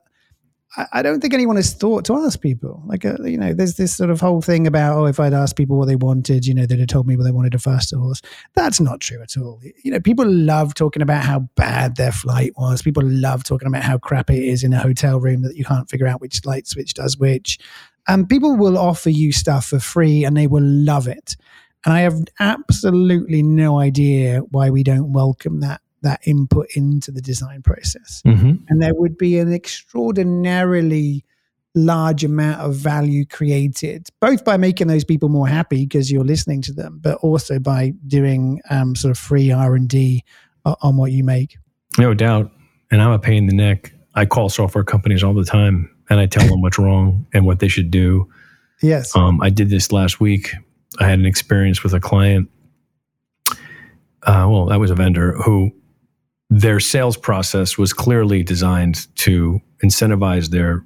[0.77, 2.81] I, don't think anyone has thought to ask people.
[2.87, 5.57] Like, uh, you know, there's this sort of whole thing about, oh, if I'd asked
[5.57, 7.99] people what they wanted, you know, they'd have told me what they wanted a faster
[7.99, 8.23] horse.
[8.55, 9.61] That's not true at all.
[9.83, 12.83] You know, people love talking about how bad their flight was.
[12.83, 15.91] People love talking about how crap it is in a hotel room that you can't
[15.91, 17.59] figure out which light switch does which.
[18.07, 21.37] And people will offer you stuff for free and they will love it.
[21.85, 27.21] And I have absolutely no idea why we don't welcome that that input into the
[27.21, 28.23] design process.
[28.27, 28.65] Mm-hmm.
[28.69, 31.25] And there would be an extraordinarily
[31.75, 36.63] large amount of value created, both by making those people more happy because you're listening
[36.63, 40.25] to them, but also by doing um, sort of free R and D
[40.65, 41.57] on what you make.
[41.99, 42.51] No doubt.
[42.91, 43.93] And I'm a pain in the neck.
[44.15, 47.61] I call software companies all the time and I tell them what's wrong and what
[47.61, 48.29] they should do.
[48.83, 49.15] Yes.
[49.15, 50.55] Um, I did this last week.
[50.99, 52.51] I had an experience with a client.
[54.23, 55.71] Uh, well, that was a vendor who
[56.51, 60.85] their sales process was clearly designed to incentivize their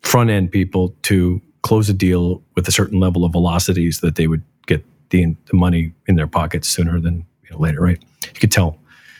[0.00, 4.26] front end people to close a deal with a certain level of velocities that they
[4.26, 8.02] would get the, the money in their pockets sooner than you know, later, right?
[8.24, 8.78] You could tell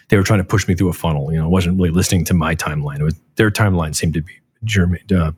[0.09, 1.31] they were trying to push me through a funnel.
[1.31, 3.01] You know, I wasn't really listening to my timeline.
[3.01, 4.33] It was their timeline seemed to be
[4.65, 5.33] German, uh,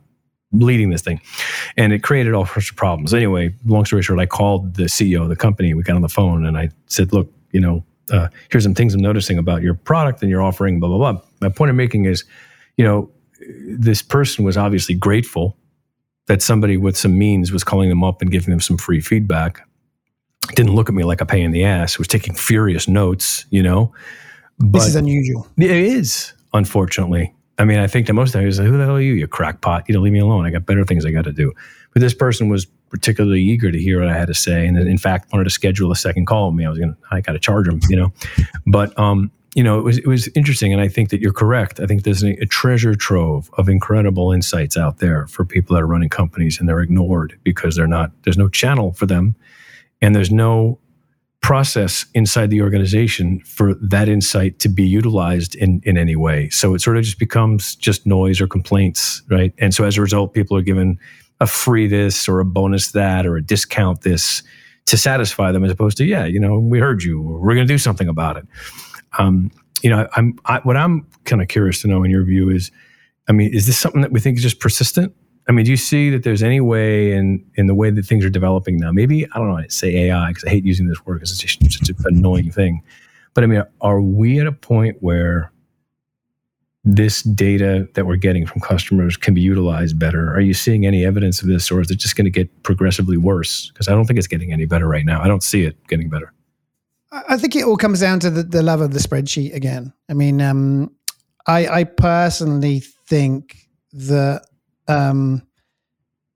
[0.53, 1.19] leading this thing,
[1.75, 3.13] and it created all sorts of problems.
[3.13, 5.73] Anyway, long story short, I called the CEO of the company.
[5.73, 8.93] We got on the phone, and I said, "Look, you know, uh, here's some things
[8.93, 11.21] I'm noticing about your product and your offering, blah, blah, blah.
[11.41, 12.23] My point I'm making is,
[12.77, 13.09] you know,
[13.67, 15.57] this person was obviously grateful
[16.27, 19.67] that somebody with some means was calling them up and giving them some free feedback.
[20.55, 21.97] Didn't look at me like a pain in the ass.
[21.97, 23.93] Was taking furious notes, you know.
[24.59, 25.47] But this is unusual.
[25.57, 27.33] It is, unfortunately.
[27.57, 29.85] I mean, I think that most times, like, who the hell are you, you crackpot?
[29.87, 30.45] You know, leave me alone.
[30.45, 31.53] I got better things I got to do.
[31.93, 34.97] But this person was particularly eager to hear what I had to say, and in
[34.97, 36.65] fact, wanted to schedule a second call with me.
[36.65, 38.13] I was gonna, I got to charge him, you know.
[38.67, 41.79] But um, you know, it was it was interesting, and I think that you're correct.
[41.79, 45.83] I think there's a, a, treasure trove of incredible insights out there for people that
[45.83, 48.11] are running companies, and they're ignored because they're not.
[48.23, 49.35] There's no channel for them,
[50.01, 50.79] and there's no
[51.41, 56.49] process inside the organization for that insight to be utilized in in any way.
[56.49, 59.53] So it sort of just becomes just noise or complaints, right?
[59.57, 60.97] And so as a result, people are given
[61.41, 64.43] a free this or a bonus that or a discount this
[64.85, 67.73] to satisfy them, as opposed to yeah, you know, we heard you, we're going to
[67.73, 68.45] do something about it.
[69.17, 69.51] Um,
[69.81, 72.71] you know, I'm I, what I'm kind of curious to know in your view is,
[73.27, 75.13] I mean, is this something that we think is just persistent?
[75.49, 78.23] I mean, do you see that there's any way in in the way that things
[78.23, 78.91] are developing now?
[78.91, 79.57] Maybe I don't know.
[79.57, 82.51] I say AI because I hate using this word because it's just such an annoying
[82.51, 82.83] thing.
[83.33, 85.51] But I mean, are we at a point where
[86.83, 90.33] this data that we're getting from customers can be utilized better?
[90.33, 93.17] Are you seeing any evidence of this, or is it just going to get progressively
[93.17, 93.69] worse?
[93.69, 95.21] Because I don't think it's getting any better right now.
[95.21, 96.33] I don't see it getting better.
[97.11, 99.93] I think it all comes down to the, the love of the spreadsheet again.
[100.09, 100.95] I mean, um,
[101.45, 103.57] I, I personally think
[103.93, 104.45] that
[104.87, 105.43] um,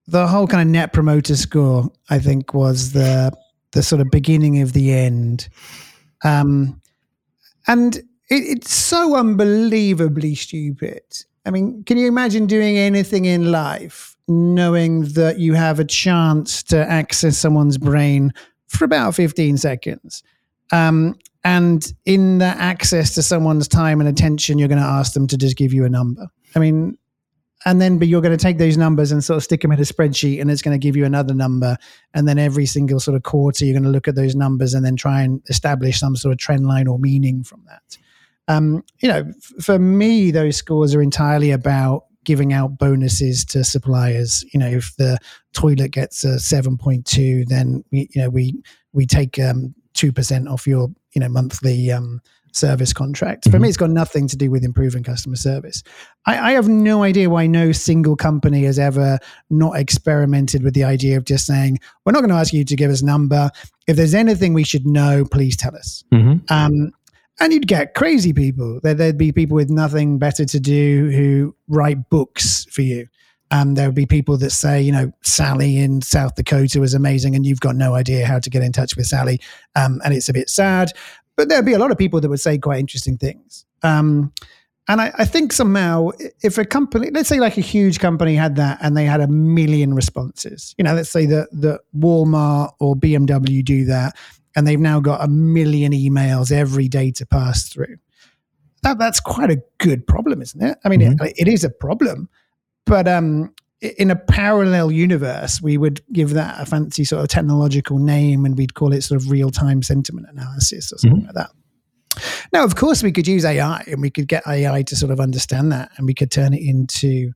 [0.07, 3.31] the whole kind of net promoter score, I think, was the
[3.71, 5.49] the sort of beginning of the end.
[6.23, 6.81] Um,
[7.67, 11.03] and it, it's so unbelievably stupid.
[11.45, 16.63] I mean, can you imagine doing anything in life knowing that you have a chance
[16.63, 18.33] to access someone's brain
[18.67, 20.23] for about 15 seconds?
[20.71, 25.27] Um, and in that access to someone's time and attention, you're going to ask them
[25.27, 26.27] to just give you a number.
[26.55, 26.97] I mean,
[27.65, 29.79] and then but you're going to take those numbers and sort of stick them in
[29.79, 31.77] a spreadsheet and it's going to give you another number
[32.13, 34.85] and then every single sort of quarter you're going to look at those numbers and
[34.85, 37.97] then try and establish some sort of trend line or meaning from that
[38.47, 43.63] um, you know f- for me those scores are entirely about giving out bonuses to
[43.63, 45.17] suppliers you know if the
[45.53, 48.53] toilet gets a 7.2 then we you know we
[48.93, 52.21] we take um, 2% off your you know monthly um,
[52.55, 53.43] service contract.
[53.43, 53.51] Mm-hmm.
[53.51, 53.69] For me, mm-hmm.
[53.69, 55.83] it's got nothing to do with improving customer service.
[56.25, 60.83] I, I, have no idea why no single company has ever not experimented with the
[60.83, 63.51] idea of just saying, we're not going to ask you to give us a number.
[63.87, 66.03] If there's anything we should know, please tell us.
[66.13, 66.45] Mm-hmm.
[66.49, 66.91] Um,
[67.39, 68.79] and you'd get crazy people.
[68.81, 73.07] There, would be people with nothing better to do who write books for you.
[73.51, 77.35] And there would be people that say, you know, Sally in South Dakota was amazing,
[77.35, 79.39] and you've got no idea how to get in touch with Sally,
[79.75, 80.91] um, and it's a bit sad.
[81.35, 83.65] But there'd be a lot of people that would say quite interesting things.
[83.83, 84.33] Um,
[84.87, 86.09] and I, I, think somehow,
[86.43, 89.27] if a company, let's say like a huge company had that and they had a
[89.27, 94.15] million responses, you know, let's say that that Walmart or BMW do that,
[94.55, 97.97] and they've now got a million emails every day to pass through.
[98.83, 100.77] That that's quite a good problem, isn't it?
[100.83, 101.25] I mean, mm-hmm.
[101.25, 102.29] it, it is a problem,
[102.85, 107.97] but um, in a parallel universe, we would give that a fancy sort of technological
[107.97, 111.27] name and we'd call it sort of real time sentiment analysis or something mm-hmm.
[111.27, 111.51] like that.
[112.53, 115.19] Now, of course, we could use AI and we could get AI to sort of
[115.19, 117.33] understand that and we could turn it into,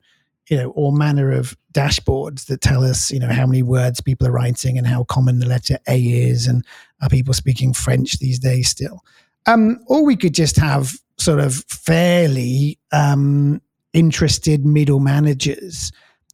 [0.49, 4.27] you know, all manner of dashboards that tell us, you know, how many words people
[4.27, 6.65] are writing and how common the letter A is and
[7.01, 9.03] are people speaking French these days still.
[9.45, 13.62] Um, or we could just have sort of fairly um,
[13.93, 15.91] interested middle managers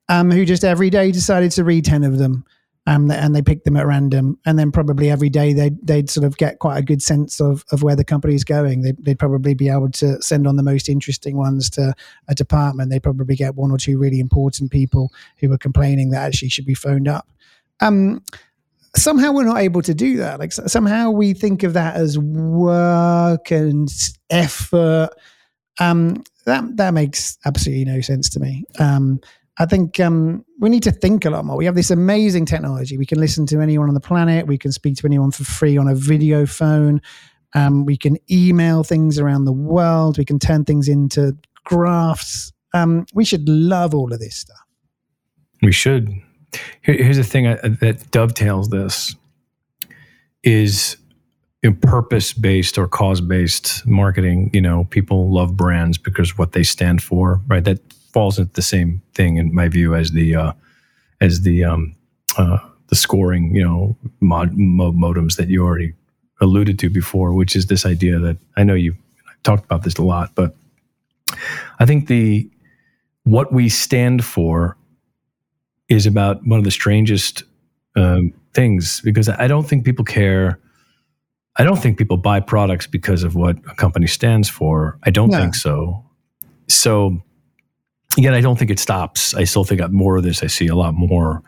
[0.09, 2.45] um, who just every day decided to read 10 of them.
[2.87, 6.23] Um, and they picked them at random, and then probably every day they'd, they'd sort
[6.23, 8.81] of get quite a good sense of, of where the company is going.
[8.81, 11.95] They'd, they'd probably be able to send on the most interesting ones to
[12.27, 12.91] a department.
[12.91, 16.67] They probably get one or two really important people who were complaining that actually should
[16.67, 17.27] be phoned up.
[17.79, 18.21] Um,
[18.95, 20.39] somehow we're not able to do that.
[20.39, 23.89] Like somehow we think of that as work and
[24.29, 25.09] effort.
[25.79, 28.63] Um, that that makes absolutely no sense to me.
[28.79, 29.19] Um,
[29.57, 31.55] I think um, we need to think a lot more.
[31.55, 32.97] We have this amazing technology.
[32.97, 34.47] We can listen to anyone on the planet.
[34.47, 37.01] We can speak to anyone for free on a video phone.
[37.53, 40.17] Um, we can email things around the world.
[40.17, 42.51] We can turn things into graphs.
[42.73, 44.57] Um, we should love all of this stuff.
[45.61, 46.09] We should.
[46.81, 49.15] Here, here's the thing uh, that dovetails this
[50.43, 50.97] is
[51.81, 54.49] purpose based or cause based marketing.
[54.53, 57.63] You know, people love brands because what they stand for, right?
[57.63, 57.79] That
[58.15, 60.51] falls into the same thing in my view as the uh,
[61.19, 61.93] as the um,
[62.37, 62.57] uh,
[62.87, 65.93] the scoring, you know, mod, mod, modems that you already
[66.39, 68.97] alluded to before, which is this idea that I know you've
[69.43, 70.55] talked about this a lot, but
[71.79, 72.49] I think the
[73.23, 74.77] what we stand for
[75.89, 77.43] is about one of the strangest
[77.97, 80.57] um, things because I don't think people care.
[81.57, 84.97] I don't think people buy products because of what a company stands for.
[85.03, 85.37] I don't No.
[85.39, 86.03] think so.
[86.67, 87.21] So,
[88.17, 89.33] again, I don't think it stops.
[89.33, 90.43] I still think more of this.
[90.43, 91.43] I see a lot more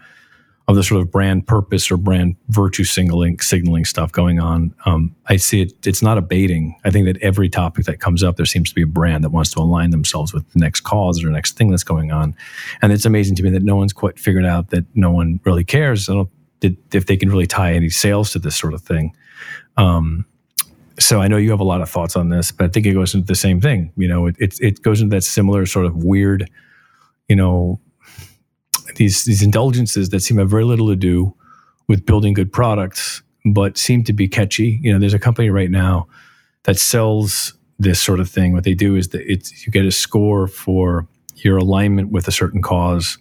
[0.68, 4.76] of the sort of brand purpose or brand virtue signaling signaling stuff going on.
[4.86, 5.88] Um, I see it.
[5.88, 6.78] It's not abating.
[6.84, 9.30] I think that every topic that comes up, there seems to be a brand that
[9.30, 12.36] wants to align themselves with the next cause or next thing that's going on,
[12.82, 15.64] and it's amazing to me that no one's quite figured out that no one really
[15.64, 16.10] cares.
[16.10, 16.30] I don't
[16.92, 19.16] if they can really tie any sales to this sort of thing.
[19.78, 20.26] Um,
[21.00, 22.94] so I know you have a lot of thoughts on this, but I think it
[22.94, 23.92] goes into the same thing.
[23.98, 26.50] You know, it it, it goes into that similar sort of weird,
[27.28, 27.80] you know,
[28.96, 31.36] these these indulgences that seem to have very little to do
[31.88, 34.80] with building good products, but seem to be catchy.
[34.82, 36.08] You know, there's a company right now
[36.64, 38.54] that sells this sort of thing.
[38.54, 42.32] What they do is that it's you get a score for your alignment with a
[42.32, 43.20] certain cause,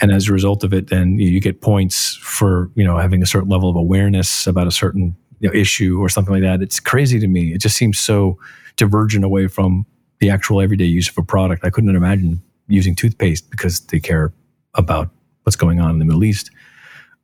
[0.00, 3.26] and as a result of it, then you get points for you know having a
[3.26, 6.62] certain level of awareness about a certain you know, issue or something like that.
[6.62, 7.52] It's crazy to me.
[7.52, 8.38] It just seems so
[8.76, 9.86] divergent away from
[10.18, 11.64] the actual everyday use of a product.
[11.64, 14.32] I couldn't imagine using toothpaste because they care
[14.74, 15.10] about
[15.42, 16.50] what's going on in the Middle East.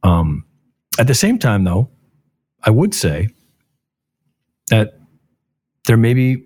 [0.03, 0.45] Um,
[0.99, 1.89] at the same time, though,
[2.65, 3.29] I would say
[4.69, 4.99] that
[5.87, 6.45] there may be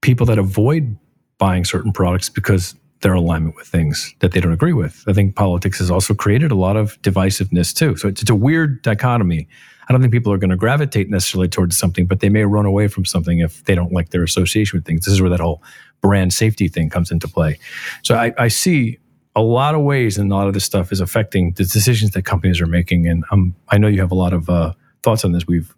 [0.00, 0.96] people that avoid
[1.38, 5.04] buying certain products because their alignment with things that they don't agree with.
[5.06, 7.96] I think politics has also created a lot of divisiveness too.
[7.96, 9.46] So it's, it's a weird dichotomy.
[9.88, 12.66] I don't think people are going to gravitate necessarily towards something, but they may run
[12.66, 15.04] away from something if they don't like their association with things.
[15.04, 15.62] This is where that whole
[16.00, 17.58] brand safety thing comes into play.
[18.02, 18.98] So I, I see
[19.36, 22.24] a lot of ways and a lot of this stuff is affecting the decisions that
[22.24, 23.06] companies are making.
[23.06, 24.72] And um, I know you have a lot of uh,
[25.02, 25.46] thoughts on this.
[25.46, 25.74] We've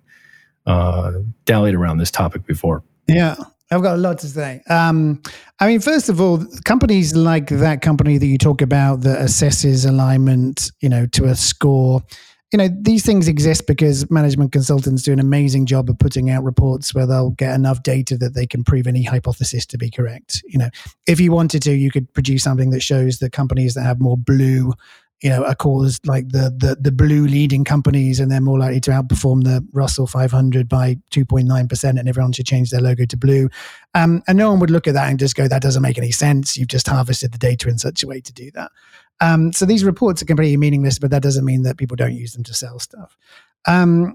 [0.66, 1.12] uh,
[1.44, 2.82] dallied around this topic before.
[3.06, 3.36] Yeah,
[3.70, 4.62] I've got a lot to say.
[4.68, 5.22] Um,
[5.60, 9.88] I mean, first of all, companies like that company that you talk about that assesses
[9.88, 12.02] alignment, you know, to a score.
[12.52, 16.44] You know, these things exist because management consultants do an amazing job of putting out
[16.44, 20.42] reports where they'll get enough data that they can prove any hypothesis to be correct.
[20.46, 20.70] You know,
[21.08, 24.16] if you wanted to, you could produce something that shows that companies that have more
[24.16, 24.72] blue
[25.22, 28.80] you know, are caused like the, the the blue leading companies, and they're more likely
[28.80, 33.16] to outperform the Russell 500 by 2.9 percent, and everyone should change their logo to
[33.16, 33.48] blue.
[33.94, 36.12] Um, and no one would look at that and just go, "That doesn't make any
[36.12, 38.70] sense." You've just harvested the data in such a way to do that.
[39.20, 42.32] Um, so these reports are completely meaningless, but that doesn't mean that people don't use
[42.32, 43.16] them to sell stuff.
[43.66, 44.14] Um,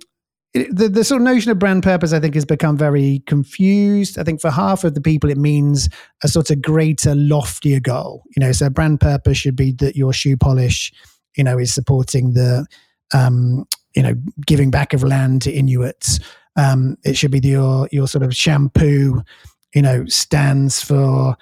[0.54, 4.18] the, the sort of notion of brand purpose, I think, has become very confused.
[4.18, 5.88] I think for half of the people, it means
[6.24, 8.24] a sort of greater, loftier goal.
[8.36, 10.92] You know, so brand purpose should be that your shoe polish,
[11.38, 12.66] you know, is supporting the,
[13.14, 14.14] um, you know,
[14.46, 16.20] giving back of land to Inuits.
[16.58, 19.24] Um, it should be that your your sort of shampoo,
[19.74, 21.38] you know, stands for,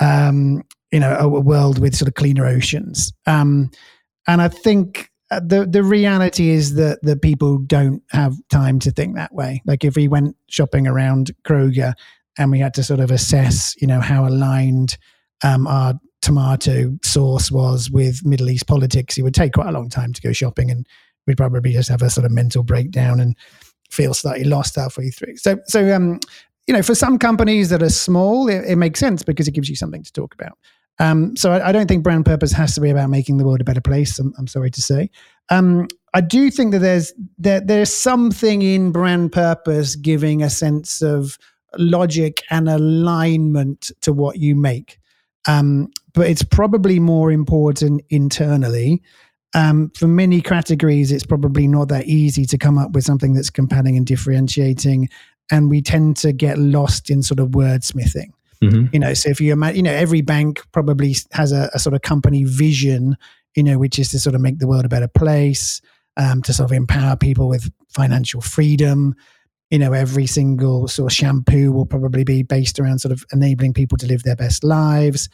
[0.00, 3.12] um, you know, a, a world with sort of cleaner oceans.
[3.26, 3.70] Um,
[4.28, 5.10] and I think
[5.40, 9.62] the the reality is that the people don't have time to think that way.
[9.64, 11.94] Like if we went shopping around Kroger
[12.38, 14.96] and we had to sort of assess, you know, how aligned
[15.44, 19.88] um, our tomato sauce was with Middle East politics, it would take quite a long
[19.88, 20.86] time to go shopping, and
[21.26, 23.36] we'd probably just have a sort of mental breakdown and
[23.90, 25.36] feel slightly lost halfway through.
[25.36, 26.20] So, so um,
[26.66, 29.68] you know, for some companies that are small, it, it makes sense because it gives
[29.68, 30.56] you something to talk about.
[30.98, 33.60] Um, so I, I don't think brand purpose has to be about making the world
[33.60, 34.18] a better place.
[34.18, 35.10] I'm, I'm sorry to say.
[35.48, 41.02] Um, I do think that there's there, there's something in brand purpose giving a sense
[41.02, 41.38] of
[41.78, 44.98] logic and alignment to what you make.
[45.48, 49.02] Um, but it's probably more important internally.
[49.54, 53.50] Um, for many categories, it's probably not that easy to come up with something that's
[53.50, 55.08] compelling and differentiating.
[55.50, 58.30] And we tend to get lost in sort of wordsmithing
[58.92, 61.94] you know so if you imagine you know every bank probably has a, a, sort
[61.94, 63.16] of company vision
[63.56, 65.80] you know which is to sort of make the world a better place
[66.16, 69.14] um, to sort of empower people with financial freedom.
[69.70, 73.72] You know every single sort of shampoo will probably be based around sort of enabling
[73.72, 75.30] people to live their best lives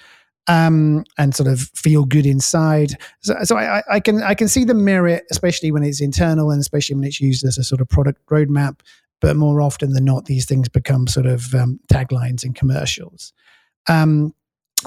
[0.47, 2.97] um, and sort of feel good inside.
[3.21, 6.61] So, so I, I can i can see the merit especially when it's internal and
[6.61, 8.81] especially when it's used as a sort of product roadmap
[9.21, 13.33] but more often than not, these things become sort of um, taglines and commercials.
[13.89, 14.35] Um,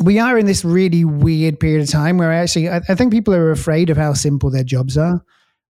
[0.01, 3.33] we are in this really weird period of time where actually I, I think people
[3.33, 5.23] are afraid of how simple their jobs are.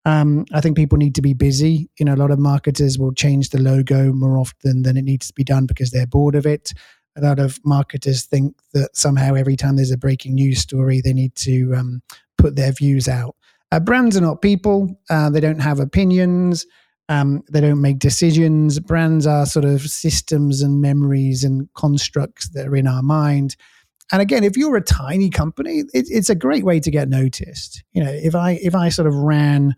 [0.05, 1.89] Um, I think people need to be busy.
[1.99, 5.27] You know, a lot of marketers will change the logo more often than it needs
[5.27, 6.73] to be done because they're bored of it.
[7.17, 11.13] A lot of marketers think that somehow every time there's a breaking news story, they
[11.13, 12.01] need to um,
[12.37, 13.35] put their views out.
[13.71, 16.65] Uh, brands are not people; uh, they don't have opinions.
[17.07, 18.79] Um, they don't make decisions.
[18.79, 23.55] Brands are sort of systems and memories and constructs that are in our mind.
[24.11, 27.83] and again, if you're a tiny company, it, it's a great way to get noticed.
[27.93, 29.75] You know, if I if I sort of ran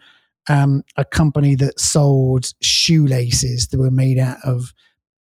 [0.50, 4.74] um, a company that sold shoelaces that were made out of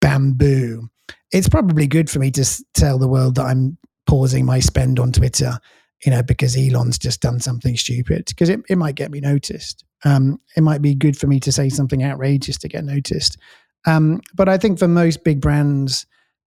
[0.00, 0.88] bamboo,
[1.32, 5.12] it's probably good for me to tell the world that I'm pausing my spend on
[5.12, 5.58] Twitter,
[6.04, 9.84] you know, because Elon's just done something stupid, because it, it might get me noticed.
[10.04, 13.38] Um, it might be good for me to say something outrageous to get noticed.
[13.86, 16.06] Um, but I think for most big brands,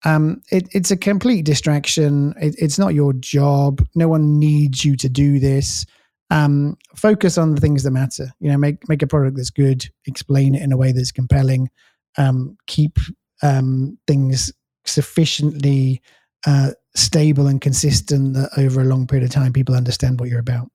[0.05, 2.35] um, it, it's a complete distraction.
[2.41, 3.85] It, it's not your job.
[3.95, 5.85] No one needs you to do this.
[6.31, 8.33] Um, focus on the things that matter.
[8.39, 9.89] You know, make make a product that's good.
[10.07, 11.71] Explain it in a way that's compelling.
[12.17, 12.99] Um, keep
[13.43, 14.53] um, things
[14.85, 16.03] sufficiently
[16.47, 20.39] uh, stable and consistent that over a long period of time, people understand what you're
[20.39, 20.71] about.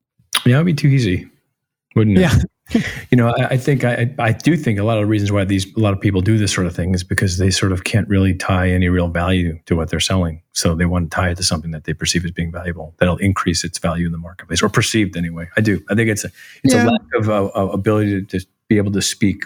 [0.46, 1.28] Yeah, it'd be too easy,
[1.96, 2.22] wouldn't it?
[2.22, 2.36] Yeah.
[3.12, 5.44] You know, I, I think I, I do think a lot of the reasons why
[5.44, 7.84] these a lot of people do this sort of thing is because they sort of
[7.84, 10.42] can't really tie any real value to what they're selling.
[10.54, 13.18] So they want to tie it to something that they perceive as being valuable that'll
[13.18, 15.50] increase its value in the marketplace or perceived anyway.
[15.58, 15.84] I do.
[15.90, 16.30] I think it's a
[16.64, 16.88] it's Yeah.
[16.88, 19.44] a lack of uh, uh, ability to just be able to speak.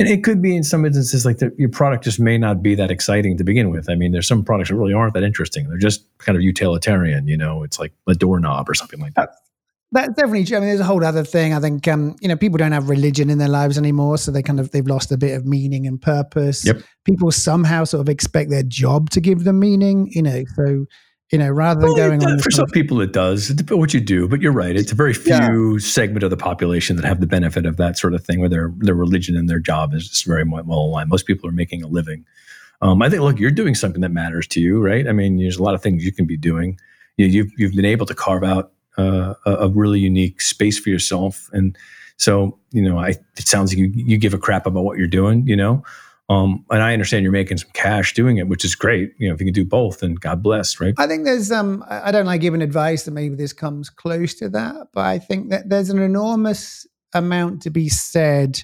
[0.00, 2.76] And it could be in some instances like the, your product just may not be
[2.76, 3.90] that exciting to begin with.
[3.90, 5.68] I mean, there's some products that really aren't that interesting.
[5.68, 7.26] They're just kind of utilitarian.
[7.26, 9.30] You know, it's like a doorknob or something like that.
[9.92, 10.58] That's definitely true.
[10.58, 11.54] I mean, there's a whole other thing.
[11.54, 14.42] I think um, you know people don't have religion in their lives anymore, so they
[14.42, 16.66] kind of they've lost a bit of meaning and purpose.
[16.66, 16.82] Yep.
[17.04, 20.08] People somehow sort of expect their job to give them meaning.
[20.10, 20.84] You know, so
[21.32, 23.48] you know rather than Well, going it- on for some of- people, it does.
[23.48, 24.76] It depends what you do, but you're right.
[24.76, 28.12] It's a very few segment of the population that have the benefit of that sort
[28.12, 31.08] of thing, where their their religion and their job is just very well aligned.
[31.08, 32.26] Most people are making a living.
[32.82, 35.08] Um, I think, look, you're doing something that matters to you, right?
[35.08, 36.78] I mean, there's a lot of things you can be doing.
[37.16, 40.90] You, you've you've been able to carve out uh, a, a really unique space for
[40.90, 41.76] yourself, and
[42.16, 45.06] so you know, I it sounds like you you give a crap about what you're
[45.06, 45.82] doing, you know.
[46.30, 49.14] Um, and I understand you're making some cash doing it, which is great.
[49.16, 50.92] You know, if you can do both, then God bless, right?
[50.98, 54.34] I think there's um I I don't like giving advice that maybe this comes close
[54.34, 58.62] to that, but I think that there's an enormous amount to be said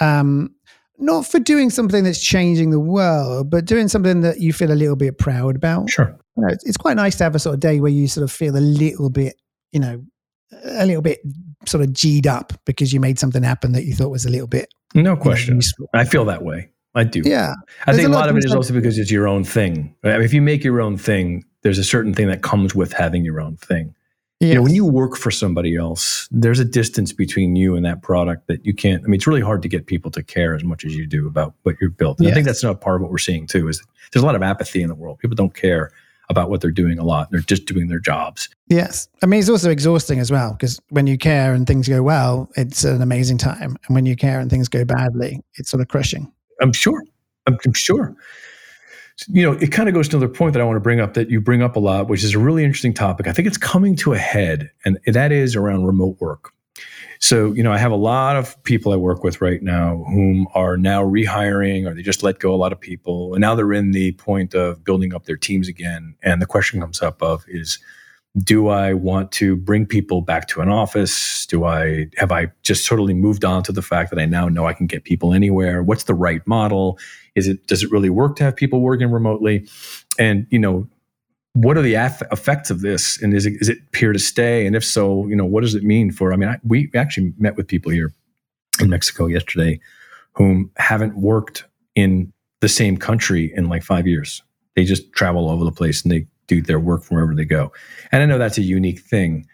[0.00, 0.54] um
[0.98, 4.74] not for doing something that's changing the world, but doing something that you feel a
[4.74, 5.90] little bit proud about.
[5.90, 6.16] Sure.
[6.36, 8.24] You know, it's, it's quite nice to have a sort of day where you sort
[8.24, 9.34] of feel a little bit,
[9.74, 10.02] you know,
[10.64, 11.20] a little bit
[11.66, 14.46] sort of G'd up because you made something happen that you thought was a little
[14.46, 15.60] bit No you know, question.
[15.92, 16.70] I feel that way.
[16.94, 17.22] I do.
[17.24, 17.54] Yeah.
[17.86, 19.94] I There's think a lot lot of it is also because it's your own thing.
[20.04, 22.92] I mean, if you make your own thing, there's a certain thing that comes with
[22.92, 23.94] having your own thing.
[24.40, 28.02] You know, when you work for somebody else, there's a distance between you and that
[28.02, 29.02] product that you can't.
[29.02, 31.26] I mean, it's really hard to get people to care as much as you do
[31.26, 32.18] about what you've built.
[32.18, 33.68] And I think that's not part of what we're seeing too.
[33.68, 35.18] Is there's a lot of apathy in the world.
[35.18, 35.90] People don't care
[36.30, 37.30] about what they're doing a lot.
[37.30, 38.48] They're just doing their jobs.
[38.68, 39.08] Yes.
[39.22, 42.50] I mean, it's also exhausting as well because when you care and things go well,
[42.56, 43.76] it's an amazing time.
[43.86, 46.32] And when you care and things go badly, it's sort of crushing.
[46.60, 47.02] I'm sure.
[47.46, 48.14] I'm, I'm sure.
[49.28, 51.14] You know, it kind of goes to another point that I want to bring up
[51.14, 53.28] that you bring up a lot, which is a really interesting topic.
[53.28, 56.52] I think it's coming to a head, and that is around remote work.
[57.20, 60.46] So, you know, I have a lot of people I work with right now whom
[60.54, 63.34] are now rehiring or they just let go a lot of people.
[63.34, 66.16] And now they're in the point of building up their teams again.
[66.22, 67.78] And the question comes up of is
[68.38, 71.46] do I want to bring people back to an office?
[71.46, 74.66] Do I have I just totally moved on to the fact that I now know
[74.66, 75.82] I can get people anywhere?
[75.84, 76.98] What's the right model?
[77.36, 79.68] Is it does it really work to have people working remotely?
[80.18, 80.88] And you know,
[81.54, 83.20] what are the effects of this?
[83.22, 84.66] And is it is it here to stay?
[84.66, 86.32] And if so, you know, what does it mean for?
[86.32, 88.12] I mean, I, we actually met with people here
[88.80, 89.80] in Mexico yesterday
[90.32, 94.42] whom haven't worked in the same country in like five years.
[94.74, 97.44] They just travel all over the place and they do their work from wherever they
[97.44, 97.72] go.
[98.10, 99.46] And I know that's a unique thing,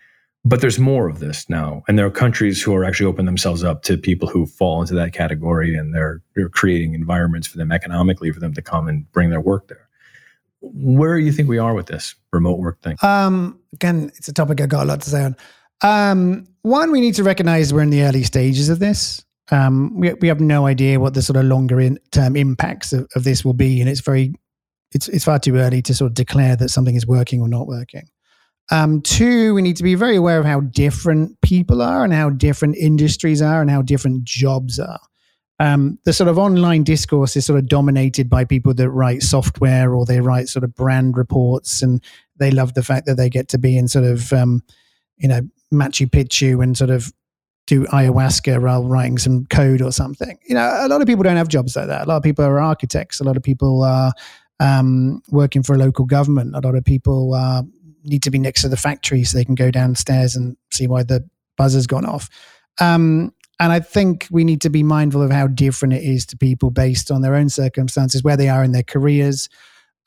[0.43, 1.83] but there's more of this now.
[1.87, 4.95] And there are countries who are actually opening themselves up to people who fall into
[4.95, 9.11] that category and they're, they're creating environments for them economically for them to come and
[9.13, 9.90] bring their work there.
[10.61, 12.97] Where do you think we are with this remote work thing?
[13.03, 15.37] Um, again, it's a topic I've got a lot to say on.
[15.83, 19.25] Um, one, we need to recognize we're in the early stages of this.
[19.51, 23.09] Um, we, we have no idea what the sort of longer in, term impacts of,
[23.17, 24.35] of this will be, and it's very,
[24.93, 27.67] it's it's far too early to sort of declare that something is working or not
[27.67, 28.09] working.
[28.71, 32.31] Um, two, we need to be very aware of how different people are and how
[32.31, 35.01] different industries are and how different jobs are.
[35.61, 39.95] Um, the sort of online discourse is sort of dominated by people that write software
[39.95, 42.03] or they write sort of brand reports and
[42.39, 44.63] they love the fact that they get to be in sort of um,
[45.19, 45.43] you know
[45.73, 47.13] Machu Picchu and sort of
[47.67, 50.39] do ayahuasca while writing some code or something.
[50.49, 52.07] You know, a lot of people don't have jobs like that.
[52.07, 53.21] A lot of people are architects.
[53.21, 54.13] A lot of people are
[54.61, 56.57] um, working for a local government.
[56.57, 57.63] A lot of people uh,
[58.03, 61.03] need to be next to the factory so they can go downstairs and see why
[61.03, 62.29] the buzzer's gone off.
[62.81, 66.37] Um, and I think we need to be mindful of how different it is to
[66.37, 69.49] people based on their own circumstances, where they are in their careers,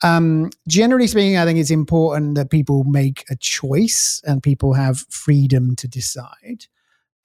[0.02, 5.06] Um, generally speaking, I think it's important that people make a choice and people have
[5.08, 6.66] freedom to decide.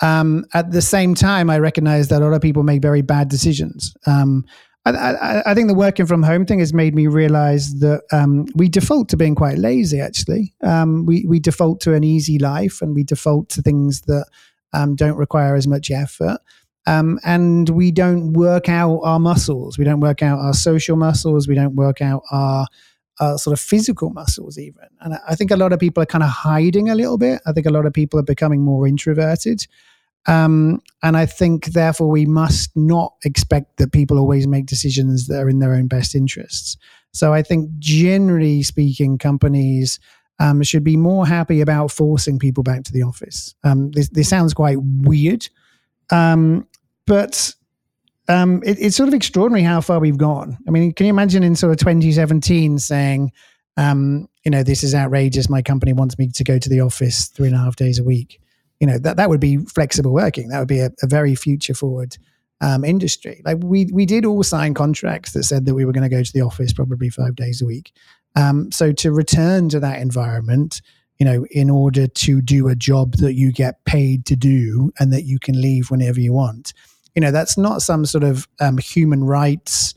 [0.01, 3.27] Um, at the same time, I recognize that a lot of people make very bad
[3.27, 3.93] decisions.
[4.05, 4.45] Um,
[4.85, 8.45] I, I, I, think the working from home thing has made me realize that um,
[8.55, 9.99] we default to being quite lazy.
[9.99, 14.25] Actually, um, we we default to an easy life, and we default to things that
[14.73, 16.39] um, don't require as much effort.
[16.87, 19.77] Um, and we don't work out our muscles.
[19.77, 21.47] We don't work out our social muscles.
[21.47, 22.65] We don't work out our,
[23.19, 24.85] our sort of physical muscles, even.
[25.01, 27.41] And I think a lot of people are kind of hiding a little bit.
[27.45, 29.67] I think a lot of people are becoming more introverted.
[30.25, 35.41] Um, and I think, therefore, we must not expect that people always make decisions that
[35.41, 36.77] are in their own best interests.
[37.13, 39.99] So I think, generally speaking, companies
[40.39, 43.55] um, should be more happy about forcing people back to the office.
[43.63, 45.47] Um, this, this sounds quite weird,
[46.11, 46.67] um,
[47.05, 47.53] but
[48.27, 50.57] um, it, it's sort of extraordinary how far we've gone.
[50.67, 53.31] I mean, can you imagine in sort of 2017 saying,
[53.75, 55.49] um, you know, this is outrageous.
[55.49, 58.03] My company wants me to go to the office three and a half days a
[58.03, 58.41] week.
[58.79, 60.49] You know, that, that would be flexible working.
[60.49, 62.17] That would be a, a very future forward
[62.61, 63.41] um, industry.
[63.45, 66.23] Like we we did all sign contracts that said that we were going to go
[66.23, 67.93] to the office probably five days a week.
[68.35, 70.81] Um, so to return to that environment,
[71.19, 75.11] you know, in order to do a job that you get paid to do and
[75.11, 76.73] that you can leave whenever you want,
[77.15, 79.93] you know, that's not some sort of um, human rights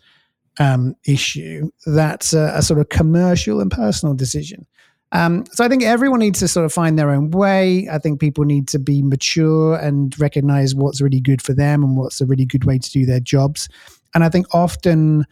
[0.58, 1.70] um, issue.
[1.86, 4.66] That's a, a, sort of commercial and personal decision.
[5.12, 7.86] Um, so I think everyone needs to sort of find their own way.
[7.90, 11.96] I think people need to be mature and recognize what's really good for them and
[11.96, 13.68] what's a really good way to do their jobs.
[14.14, 15.26] And I think often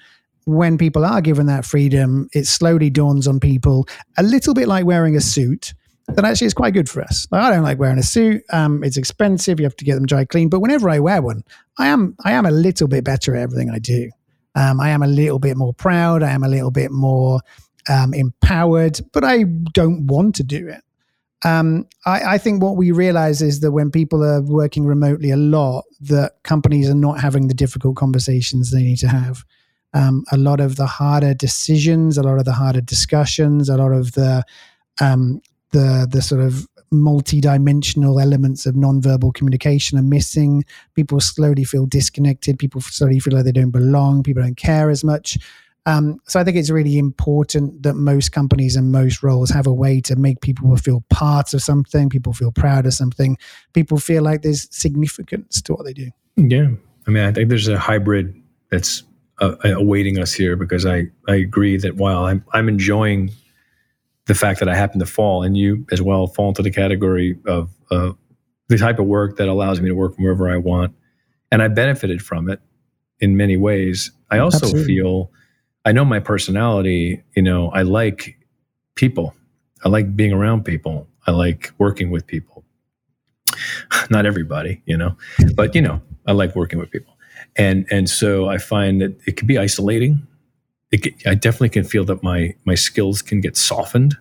[0.51, 3.87] when people are given that freedom, it slowly dawns on people
[4.19, 5.75] a little bit like wearing a suit
[6.09, 7.27] that actually is quite good for us.
[7.31, 8.43] Like, I don't like wearing a suit.
[8.53, 9.61] Um, it's expensive.
[9.61, 10.49] You have to get them dry clean.
[10.49, 11.45] But whenever I wear one,
[11.79, 14.11] I am I am a little bit better at everything I do.
[14.57, 16.23] Um, I am a little bit more proud.
[16.23, 17.41] I am a little bit more
[17.89, 20.83] um, empowered, but I don't want to do it.
[21.43, 25.39] Um, I, I, think what we realize is that when people are working remotely a
[25.39, 29.43] lot, that companies are not having the difficult conversations they need to have
[29.95, 33.93] um, a lot of the harder decisions, a lot of the harder discussions, a lot
[33.93, 34.45] of the
[35.01, 35.41] um,
[35.73, 40.65] the the sort of multi-dimensional elements of nonverbal communication are missing.
[40.95, 42.59] People slowly feel disconnected.
[42.59, 44.23] People slowly feel like they don't belong.
[44.23, 45.39] People don't care as much.
[45.87, 49.73] Um, so I think it's really important that most companies and most roles have a
[49.73, 52.11] way to make people feel part of something.
[52.11, 53.39] People feel proud of something.
[53.73, 56.11] People feel like there's significance to what they do.
[56.37, 56.69] Yeah,
[57.07, 58.35] I mean, I think there's a hybrid
[58.71, 59.05] that's
[59.41, 63.31] uh, awaiting us here because I, I agree that while I'm, I'm enjoying
[64.27, 67.39] the fact that I happen to fall and you as well fall into the category
[67.47, 68.13] of uh,
[68.69, 70.95] the type of work that allows me to work wherever I want.
[71.51, 72.61] And I benefited from it
[73.19, 74.13] in many ways.
[74.31, 74.95] I also Absolutely.
[74.95, 75.33] feel,
[75.85, 78.39] I know my personality, you know, I like
[78.95, 79.35] people.
[79.85, 81.09] I like being around people.
[81.27, 82.65] I like working with people.
[84.11, 85.17] Not everybody, you know,
[85.55, 87.17] but you know, I like working with people
[87.57, 90.27] and and so I find that it can be isolating.
[90.93, 94.17] Can, I definitely can feel that my my skills can get softened.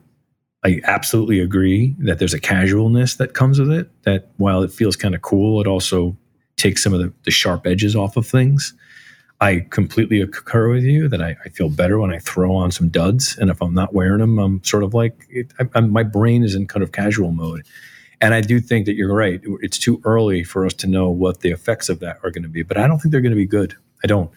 [0.63, 3.89] I absolutely agree that there's a casualness that comes with it.
[4.03, 6.17] That while it feels kind of cool, it also
[6.57, 8.73] takes some of the, the, sharp edges off of things.
[9.39, 12.89] I completely concur with you that I, I, feel better when I throw on some
[12.89, 16.43] duds, and if I'm not wearing them, I'm sort of like it, I, my brain
[16.43, 17.63] is in kind of casual mode.
[18.21, 19.41] And I do think that you're right.
[19.61, 22.49] It's too early for us to know what the effects of that are going to
[22.49, 23.75] be, but I don't think they're going to be good.
[24.03, 24.29] I don't.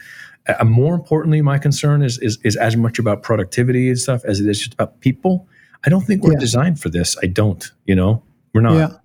[0.46, 4.40] Uh, more importantly, my concern is, is is as much about productivity and stuff as
[4.40, 5.48] it is just about people.
[5.84, 6.38] I don't think we're yeah.
[6.40, 7.16] designed for this.
[7.22, 7.70] I don't.
[7.84, 8.22] You know,
[8.52, 8.74] we're not.
[8.74, 8.96] Yeah,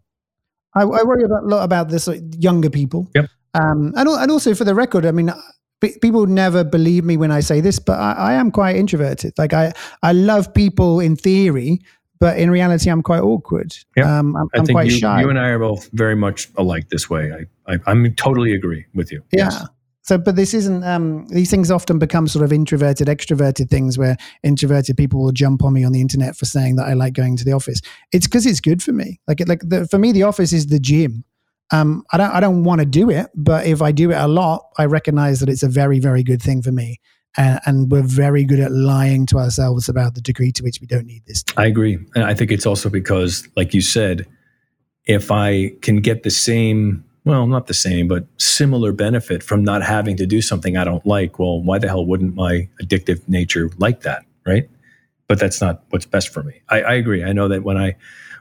[0.73, 3.09] I, I worry about, a lot about this like, younger people.
[3.13, 3.29] Yep.
[3.53, 5.31] Um, and and also for the record, I mean,
[5.79, 9.33] people never believe me when I say this, but I, I, am quite introverted.
[9.37, 9.73] Like I,
[10.03, 11.81] I love people in theory,
[12.19, 13.75] but in reality, I'm quite awkward.
[13.95, 15.21] Yeah, um, I'm, I think quite you, shy.
[15.21, 17.31] You and I are both very much alike this way.
[17.67, 19.23] I, I, I totally agree with you.
[19.31, 19.49] Yeah.
[19.51, 19.67] Yes.
[20.03, 20.85] So, but this isn't.
[20.85, 25.63] Um, these things often become sort of introverted, extroverted things, where introverted people will jump
[25.63, 27.81] on me on the internet for saying that I like going to the office.
[28.13, 29.19] It's because it's good for me.
[29.27, 31.25] Like, like the, for me, the office is the gym.
[31.71, 34.27] Um, I don't, I don't want to do it, but if I do it a
[34.27, 37.01] lot, I recognize that it's a very, very good thing for me
[37.37, 40.87] and, and, we're very good at lying to ourselves about the degree to which we
[40.87, 41.43] don't need this.
[41.55, 44.25] I agree, and I think it's also because, like you said,
[45.05, 49.83] if I can get the same, well, not the same, but similar benefit from not
[49.83, 53.69] having to do something I don't like, well, why the hell wouldn't my addictive nature
[53.77, 54.69] like that, right?
[55.27, 56.61] But that's not what's best for me.
[56.69, 57.23] I, I agree.
[57.23, 57.95] I know that when I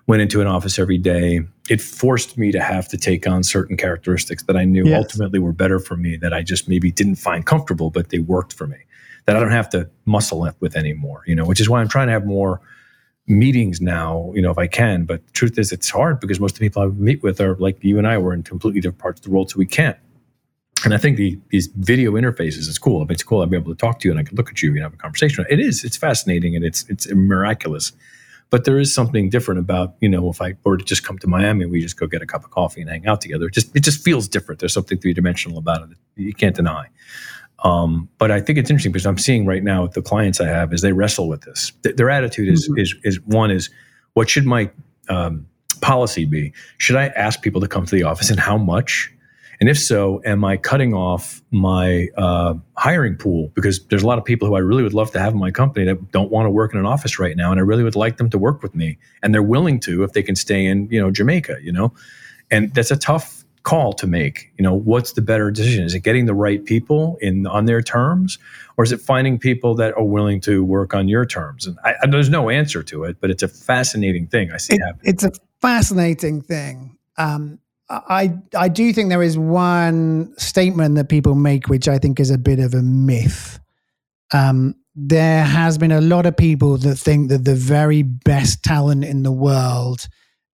[0.07, 3.77] went into an office every day, it forced me to have to take on certain
[3.77, 4.99] characteristics that I knew yes.
[4.99, 8.53] ultimately were better for me that I just maybe didn't find comfortable, but they worked
[8.53, 8.77] for me.
[9.25, 11.89] That I don't have to muscle it with anymore, you know, which is why I'm
[11.89, 12.61] trying to have more
[13.27, 15.05] meetings now, you know, if I can.
[15.05, 17.57] But the truth is, it's hard because most of the people I meet with are
[17.57, 19.97] like you and I were in completely different parts of the world, so we can't.
[20.85, 23.03] And I think the, these video interfaces is cool.
[23.03, 24.63] If it's cool, I'll be able to talk to you and I can look at
[24.63, 25.45] you and have a conversation.
[25.51, 25.83] It is.
[25.83, 27.93] It's fascinating and it's it's miraculous.
[28.49, 31.27] But there is something different about you know if I were to just come to
[31.27, 33.47] Miami, we just go get a cup of coffee and hang out together.
[33.47, 34.61] It just it just feels different.
[34.61, 36.89] There's something three dimensional about it that you can't deny.
[37.65, 40.47] Um, but I think it's interesting because I'm seeing right now with the clients I
[40.47, 41.73] have is they wrestle with this.
[41.83, 42.79] Th- their attitude is, mm-hmm.
[42.79, 43.71] is is one is
[44.13, 44.71] what should my
[45.09, 45.47] um,
[45.81, 46.53] policy be?
[46.79, 49.13] Should I ask people to come to the office and how much?
[49.61, 53.51] And if so, am I cutting off my uh, hiring pool?
[53.55, 55.51] Because there's a lot of people who I really would love to have in my
[55.51, 57.97] company that don't want to work in an office right now, and I really would
[57.97, 60.89] like them to work with me, and they're willing to if they can stay in,
[60.91, 61.93] you know, Jamaica, you know,
[62.51, 64.53] and that's a tough call to make.
[64.59, 65.85] You know, what's the better decision?
[65.85, 68.39] Is it getting the right people in on their terms,
[68.77, 71.67] or is it finding people that are willing to work on your terms?
[71.67, 74.75] And I, I, there's no answer to it, but it's a fascinating thing I see
[74.75, 75.13] it, happening.
[75.13, 76.97] It's a fascinating thing.
[77.19, 77.59] Um,
[77.89, 82.31] I I do think there is one statement that people make, which I think is
[82.31, 83.61] a bit of a myth.
[84.33, 89.05] Um, there has been a lot of people that think that the very best talent
[89.05, 90.09] in the world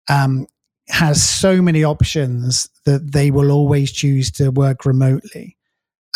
[0.09, 0.47] um,
[0.89, 5.57] has so many options that they will always choose to work remotely.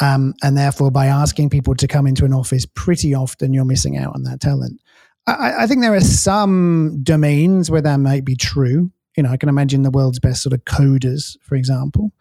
[0.02, 3.96] Um, and therefore, by asking people to come into an office pretty often, you're missing
[3.98, 4.82] out on that talent.
[5.28, 9.38] I, I think there are some domains where that might be true you know, I
[9.38, 12.12] can imagine the world's best sort of coders, for example.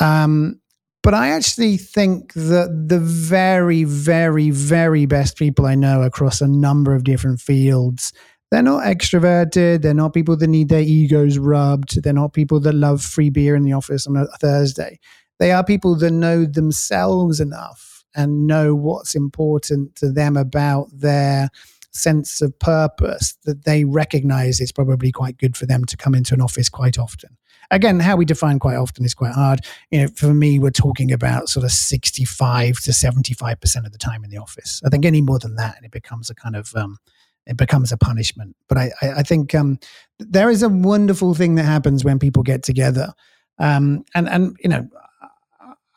[0.00, 0.60] Um,
[1.02, 6.48] but I actually think that the very, very, very best people I know across a
[6.48, 8.12] number of different fields,
[8.50, 9.82] they're not extroverted.
[9.82, 12.02] They're not people that need their egos rubbed.
[12.02, 14.98] They're not people that love free beer in the office on a Thursday.
[15.38, 21.48] They are people that know themselves enough and know what's important to them about their
[21.92, 26.34] sense of purpose that they recognize it's probably quite good for them to come into
[26.34, 27.36] an office quite often.
[27.72, 29.60] Again, how we define quite often is quite hard.
[29.90, 34.24] You know, for me, we're talking about sort of 65 to 75% of the time
[34.24, 34.80] in the office.
[34.84, 36.98] I think any more than that, and it becomes a kind of, um,
[37.46, 38.56] it becomes a punishment.
[38.68, 39.78] But I, I, I think um,
[40.18, 43.12] there is a wonderful thing that happens when people get together.
[43.60, 44.88] Um, and, and, you know,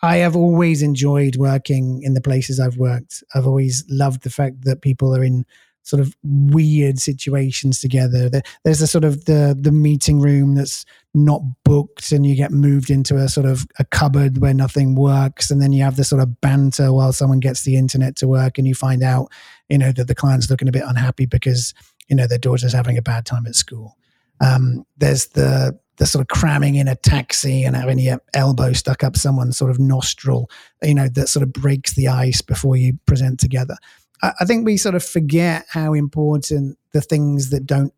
[0.03, 3.23] I have always enjoyed working in the places I've worked.
[3.33, 5.45] I've always loved the fact that people are in
[5.83, 8.29] sort of weird situations together.
[8.63, 12.89] There's a sort of the the meeting room that's not booked, and you get moved
[12.89, 16.21] into a sort of a cupboard where nothing works, and then you have the sort
[16.21, 19.31] of banter while someone gets the internet to work, and you find out,
[19.69, 21.73] you know, that the client's looking a bit unhappy because
[22.07, 23.97] you know their daughter's having a bad time at school.
[24.41, 29.03] Um, there's the the sort of cramming in a taxi and having your elbow stuck
[29.03, 30.49] up someone's sort of nostril,
[30.81, 33.75] you know, that sort of breaks the ice before you present together.
[34.23, 37.93] I think we sort of forget how important the things that don't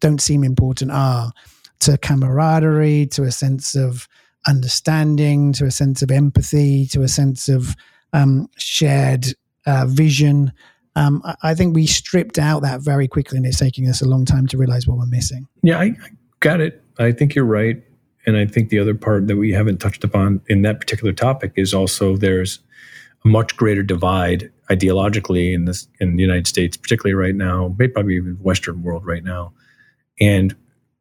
[0.00, 1.32] don't seem important are
[1.80, 4.06] to camaraderie, to a sense of
[4.46, 7.74] understanding, to a sense of empathy, to a sense of
[8.12, 9.26] um, shared
[9.66, 10.52] uh, vision.
[10.94, 14.24] Um, I think we stripped out that very quickly, and it's taking us a long
[14.24, 15.48] time to realize what we're missing.
[15.62, 16.10] Yeah, I, I
[16.40, 16.82] got it.
[16.98, 17.82] I think you're right,
[18.26, 21.52] and I think the other part that we haven't touched upon in that particular topic
[21.56, 22.58] is also there's
[23.24, 27.92] a much greater divide ideologically in this in the United States, particularly right now, maybe
[27.92, 29.52] probably even Western world right now,
[30.20, 30.54] and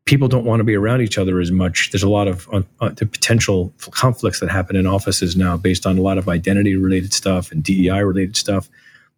[0.06, 1.90] people don't want to be around each other as much.
[1.92, 5.86] There's a lot of uh, uh the potential conflicts that happen in offices now based
[5.86, 8.70] on a lot of identity related stuff and DEI related stuff.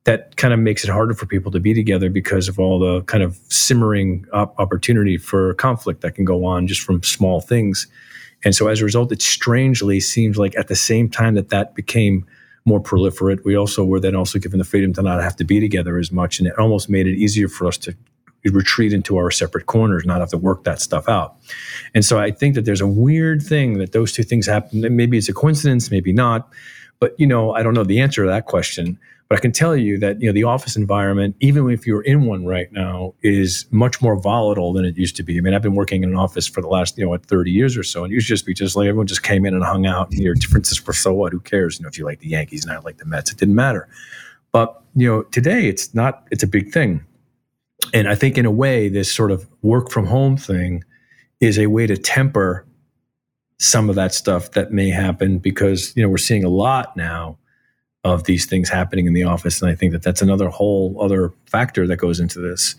[0.06, 3.04] That kind of makes it harder for people to be together because of all the
[3.04, 7.88] kind of simmering op- opportunity for conflict that can go on just from small things.
[8.44, 11.74] And so as a result, it strangely seems like at the same time that that
[11.74, 12.26] became
[12.66, 13.44] more proliferate.
[13.44, 16.12] We also were then also given the freedom to not have to be together as
[16.12, 17.96] much, and it almost made it easier for us to
[18.46, 21.36] retreat into our separate corners, not have to work that stuff out.
[21.94, 24.96] And so I think that there's a weird thing that those two things happen.
[24.96, 26.50] Maybe it's a coincidence, maybe not.
[27.00, 29.00] But you know, I don't know the answer to that question.
[29.30, 32.26] But I can tell you that you know the office environment, even if you're in
[32.26, 35.38] one right now, is much more volatile than it used to be.
[35.38, 37.50] I mean, I've been working in an office for the last you know what 30
[37.50, 39.54] years or so, and it used to just be just like everyone just came in
[39.54, 40.12] and hung out.
[40.12, 41.32] And your differences were so what?
[41.32, 41.80] Who cares?
[41.80, 43.88] You know, if you like the Yankees and I like the Mets, it didn't matter.
[44.52, 46.28] But you know, today it's not.
[46.30, 47.04] It's a big thing,
[47.94, 50.84] and I think in a way, this sort of work from home thing
[51.40, 52.66] is a way to temper
[53.60, 57.38] some of that stuff that may happen because you know we're seeing a lot now
[58.04, 59.62] of these things happening in the office.
[59.62, 62.76] And I think that that's another whole other factor that goes into this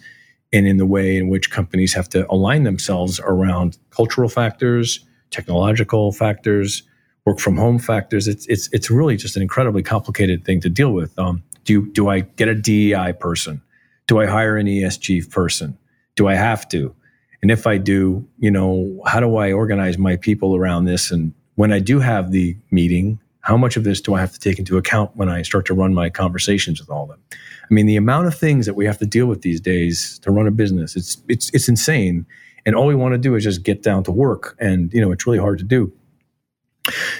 [0.52, 6.12] and in the way in which companies have to align themselves around cultural factors, technological
[6.12, 6.82] factors,
[7.24, 8.28] work from home factors.
[8.28, 11.18] It's it's it's really just an incredibly complicated thing to deal with.
[11.18, 13.62] Um, do do I get a DEI person?
[14.06, 15.78] Do I hire an ESG person?
[16.14, 16.94] Do I have to?
[17.42, 21.10] And if I do, you know, how do I organize my people around this?
[21.10, 24.40] And when I do have the meeting, how much of this do I have to
[24.40, 27.20] take into account when I start to run my conversations with all of them?
[27.30, 30.30] I mean, the amount of things that we have to deal with these days to
[30.30, 32.26] run a business, it's it's it's insane.
[32.64, 34.56] And all we want to do is just get down to work.
[34.58, 35.92] And, you know, it's really hard to do.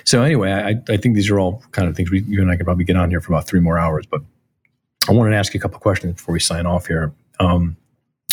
[0.05, 2.57] So anyway, I, I think these are all kind of things we, you and I
[2.57, 4.22] could probably get on here for about three more hours, but
[5.07, 7.12] I wanted to ask you a couple questions before we sign off here.
[7.41, 7.77] Um,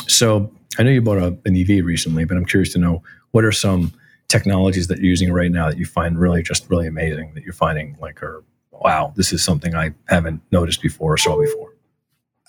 [0.08, 3.44] so I know you bought a, an EV recently, but I'm curious to know what
[3.44, 3.94] are some
[4.32, 7.54] technologies that you're using right now that you find really just really amazing that you're
[7.54, 11.74] finding like are wow this is something i haven't noticed before or saw before?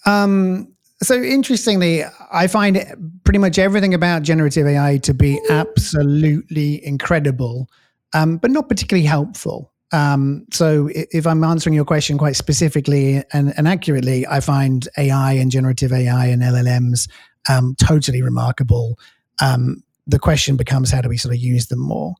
[0.07, 0.69] Um
[1.03, 2.79] so interestingly i find
[3.25, 7.69] pretty much everything about generative ai to be absolutely incredible
[8.15, 9.73] um, but not particularly helpful.
[9.91, 15.33] Um, so if i'm answering your question quite specifically and, and accurately i find ai
[15.33, 17.09] and generative ai and llms
[17.49, 18.99] um, totally remarkable.
[19.41, 22.15] Um, the question becomes how do we sort of use them more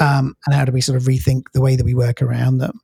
[0.00, 2.80] um, and how do we sort of rethink the way that we work around them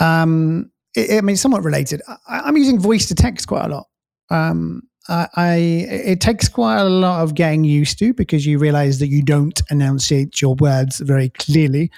[0.00, 2.02] um, it, I mean, somewhat related.
[2.28, 3.86] I, am using voice to text quite a lot.
[4.30, 8.98] Um, I, I, it takes quite a lot of getting used to because you realize
[8.98, 11.90] that you don't enunciate your words very clearly.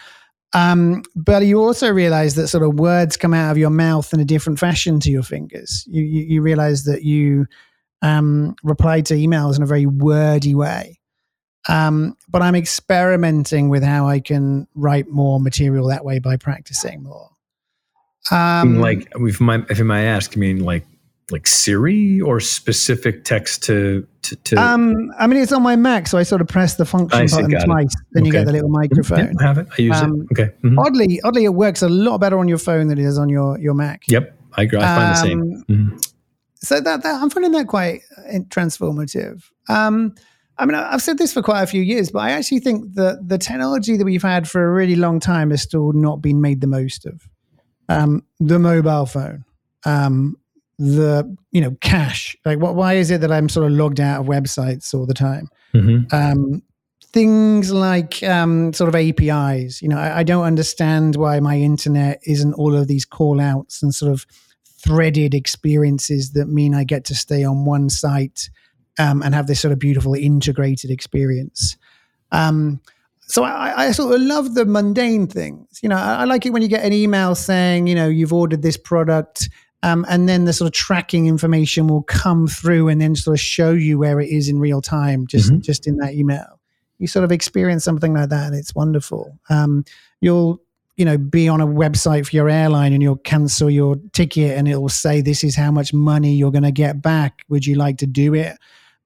[0.54, 4.20] Um, but you also realize that sort of words come out of your mouth in
[4.20, 5.84] a different fashion to your fingers.
[5.88, 7.46] You you, you realize that you
[8.02, 11.00] um, reply to emails in a very wordy way.
[11.68, 17.02] Um, but I'm experimenting with how I can write more material that way by practicing
[17.02, 17.30] more.
[18.30, 20.84] Um, like, if my if I might ask, I mean, like,
[21.30, 24.36] like Siri or specific text to to.
[24.36, 27.28] to um, I mean, it's on my Mac, so I sort of press the function
[27.28, 28.26] see, button twice, then okay.
[28.26, 29.18] you get the little microphone.
[29.18, 29.68] Yeah, have it.
[29.76, 30.40] I use um, it.
[30.40, 30.52] Okay.
[30.62, 30.78] Mm-hmm.
[30.78, 33.58] Oddly, oddly, it works a lot better on your phone than it is on your
[33.58, 34.02] your Mac.
[34.08, 34.78] Yep, I, agree.
[34.78, 35.40] I find the same.
[35.40, 35.96] Um, mm-hmm.
[36.56, 39.42] So that, that I'm finding that quite uh, transformative.
[39.68, 40.14] Um,
[40.58, 43.26] I mean, I've said this for quite a few years, but I actually think that
[43.26, 46.60] the technology that we've had for a really long time has still not been made
[46.60, 47.26] the most of
[47.88, 49.44] um, the mobile phone,
[49.84, 50.36] um,
[50.78, 52.36] the you know cache.
[52.44, 52.74] Like, what?
[52.74, 55.48] Why is it that I'm sort of logged out of websites all the time?
[55.74, 56.14] Mm-hmm.
[56.14, 56.62] Um,
[57.12, 59.82] things like um, sort of APIs.
[59.82, 63.82] You know, I, I, don't understand why my internet isn't all of these call outs
[63.82, 64.26] and sort of
[64.64, 68.50] threaded experiences that mean I get to stay on one site
[68.98, 71.76] um, and have this sort of beautiful integrated experience.
[72.30, 72.80] Um,
[73.26, 75.80] so I, I, sort of love the mundane things.
[75.82, 78.32] You know, I, I, like it when you get an email saying, you know, you've
[78.32, 79.48] ordered this product,
[79.82, 83.40] um, and then the sort of tracking information will come through and then sort of
[83.40, 85.60] show you where it is in real time, just mm-hmm.
[85.60, 86.60] just in that email.
[86.98, 89.38] You sort of experience something like that, and it's wonderful.
[89.48, 89.84] Um,
[90.20, 90.60] you'll
[90.96, 94.68] you know be on a website for your airline and you'll cancel your ticket and
[94.68, 97.42] it'll say this is how much money you're going to get back.
[97.48, 98.56] Would you like to do it?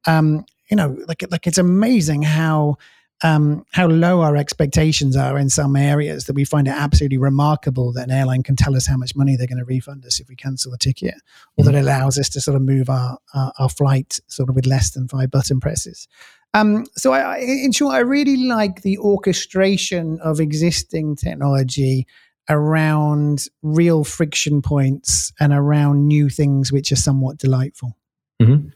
[0.07, 2.77] Um, you know like like it's amazing how
[3.23, 7.93] um, how low our expectations are in some areas that we find it absolutely remarkable
[7.93, 10.29] that an airline can tell us how much money they're going to refund us if
[10.29, 11.15] we cancel the ticket,
[11.57, 11.81] or that mm-hmm.
[11.81, 15.09] allows us to sort of move our, our, our flight sort of with less than
[15.09, 16.09] five button presses.
[16.53, 22.07] Um, so, I, in short, I really like the orchestration of existing technology
[22.49, 27.97] around real friction points and around new things which are somewhat delightful.
[28.41, 28.69] Mm-hmm.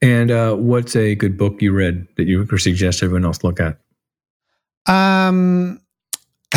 [0.00, 3.60] And uh, what's a good book you read that you would suggest everyone else look
[3.60, 3.78] at?
[4.86, 5.80] Um,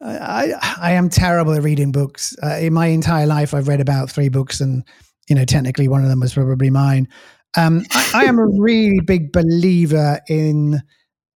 [0.00, 2.34] I I am terrible at reading books.
[2.42, 4.84] Uh, in my entire life, I've read about three books, and
[5.28, 7.08] you know, technically, one of them was probably mine.
[7.56, 10.80] Um, I, I am a really big believer in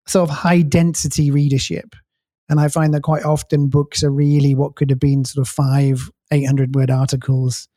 [0.08, 1.96] sort of high density readership,
[2.50, 5.52] and I find that quite often books are really what could have been sort of
[5.52, 7.68] five, eight hundred word articles.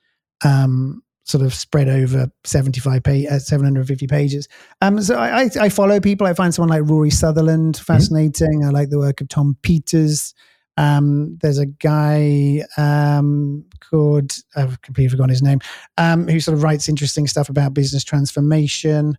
[0.45, 4.49] Um, sort of spread over 75 page, uh, 750 pages.
[4.81, 6.27] Um, so I, I, I, follow people.
[6.27, 7.85] I find someone like Rory Sutherland mm-hmm.
[7.85, 8.61] fascinating.
[8.61, 8.69] Mm-hmm.
[8.69, 10.35] I like the work of Tom Peters.
[10.77, 15.61] Um, there's a guy um, called I've completely forgotten his name,
[15.99, 19.19] um, who sort of writes interesting stuff about business transformation.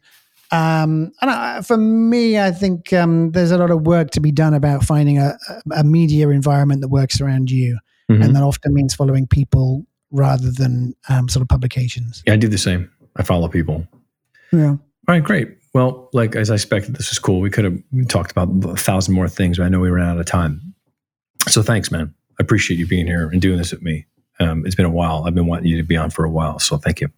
[0.52, 4.32] Um, and I, for me, I think um, there's a lot of work to be
[4.32, 5.38] done about finding a,
[5.76, 7.78] a media environment that works around you,
[8.10, 8.22] mm-hmm.
[8.22, 12.24] and that often means following people rather than um, sort of publications.
[12.28, 12.92] Yeah, I do the same.
[13.16, 13.88] I follow people.
[14.52, 14.72] Yeah.
[14.72, 15.58] All right, great.
[15.74, 17.40] Well, like as I expected, this was cool.
[17.40, 20.20] We could have talked about a thousand more things, but I know we ran out
[20.20, 20.74] of time.
[21.48, 22.14] So thanks, man.
[22.40, 24.06] I appreciate you being here and doing this with me.
[24.40, 25.24] Um, it's been a while.
[25.26, 26.60] I've been wanting you to be on for a while.
[26.60, 27.10] So thank you.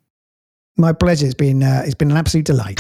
[0.78, 1.26] My pleasure.
[1.26, 2.80] It's been uh, it's been an absolute delight.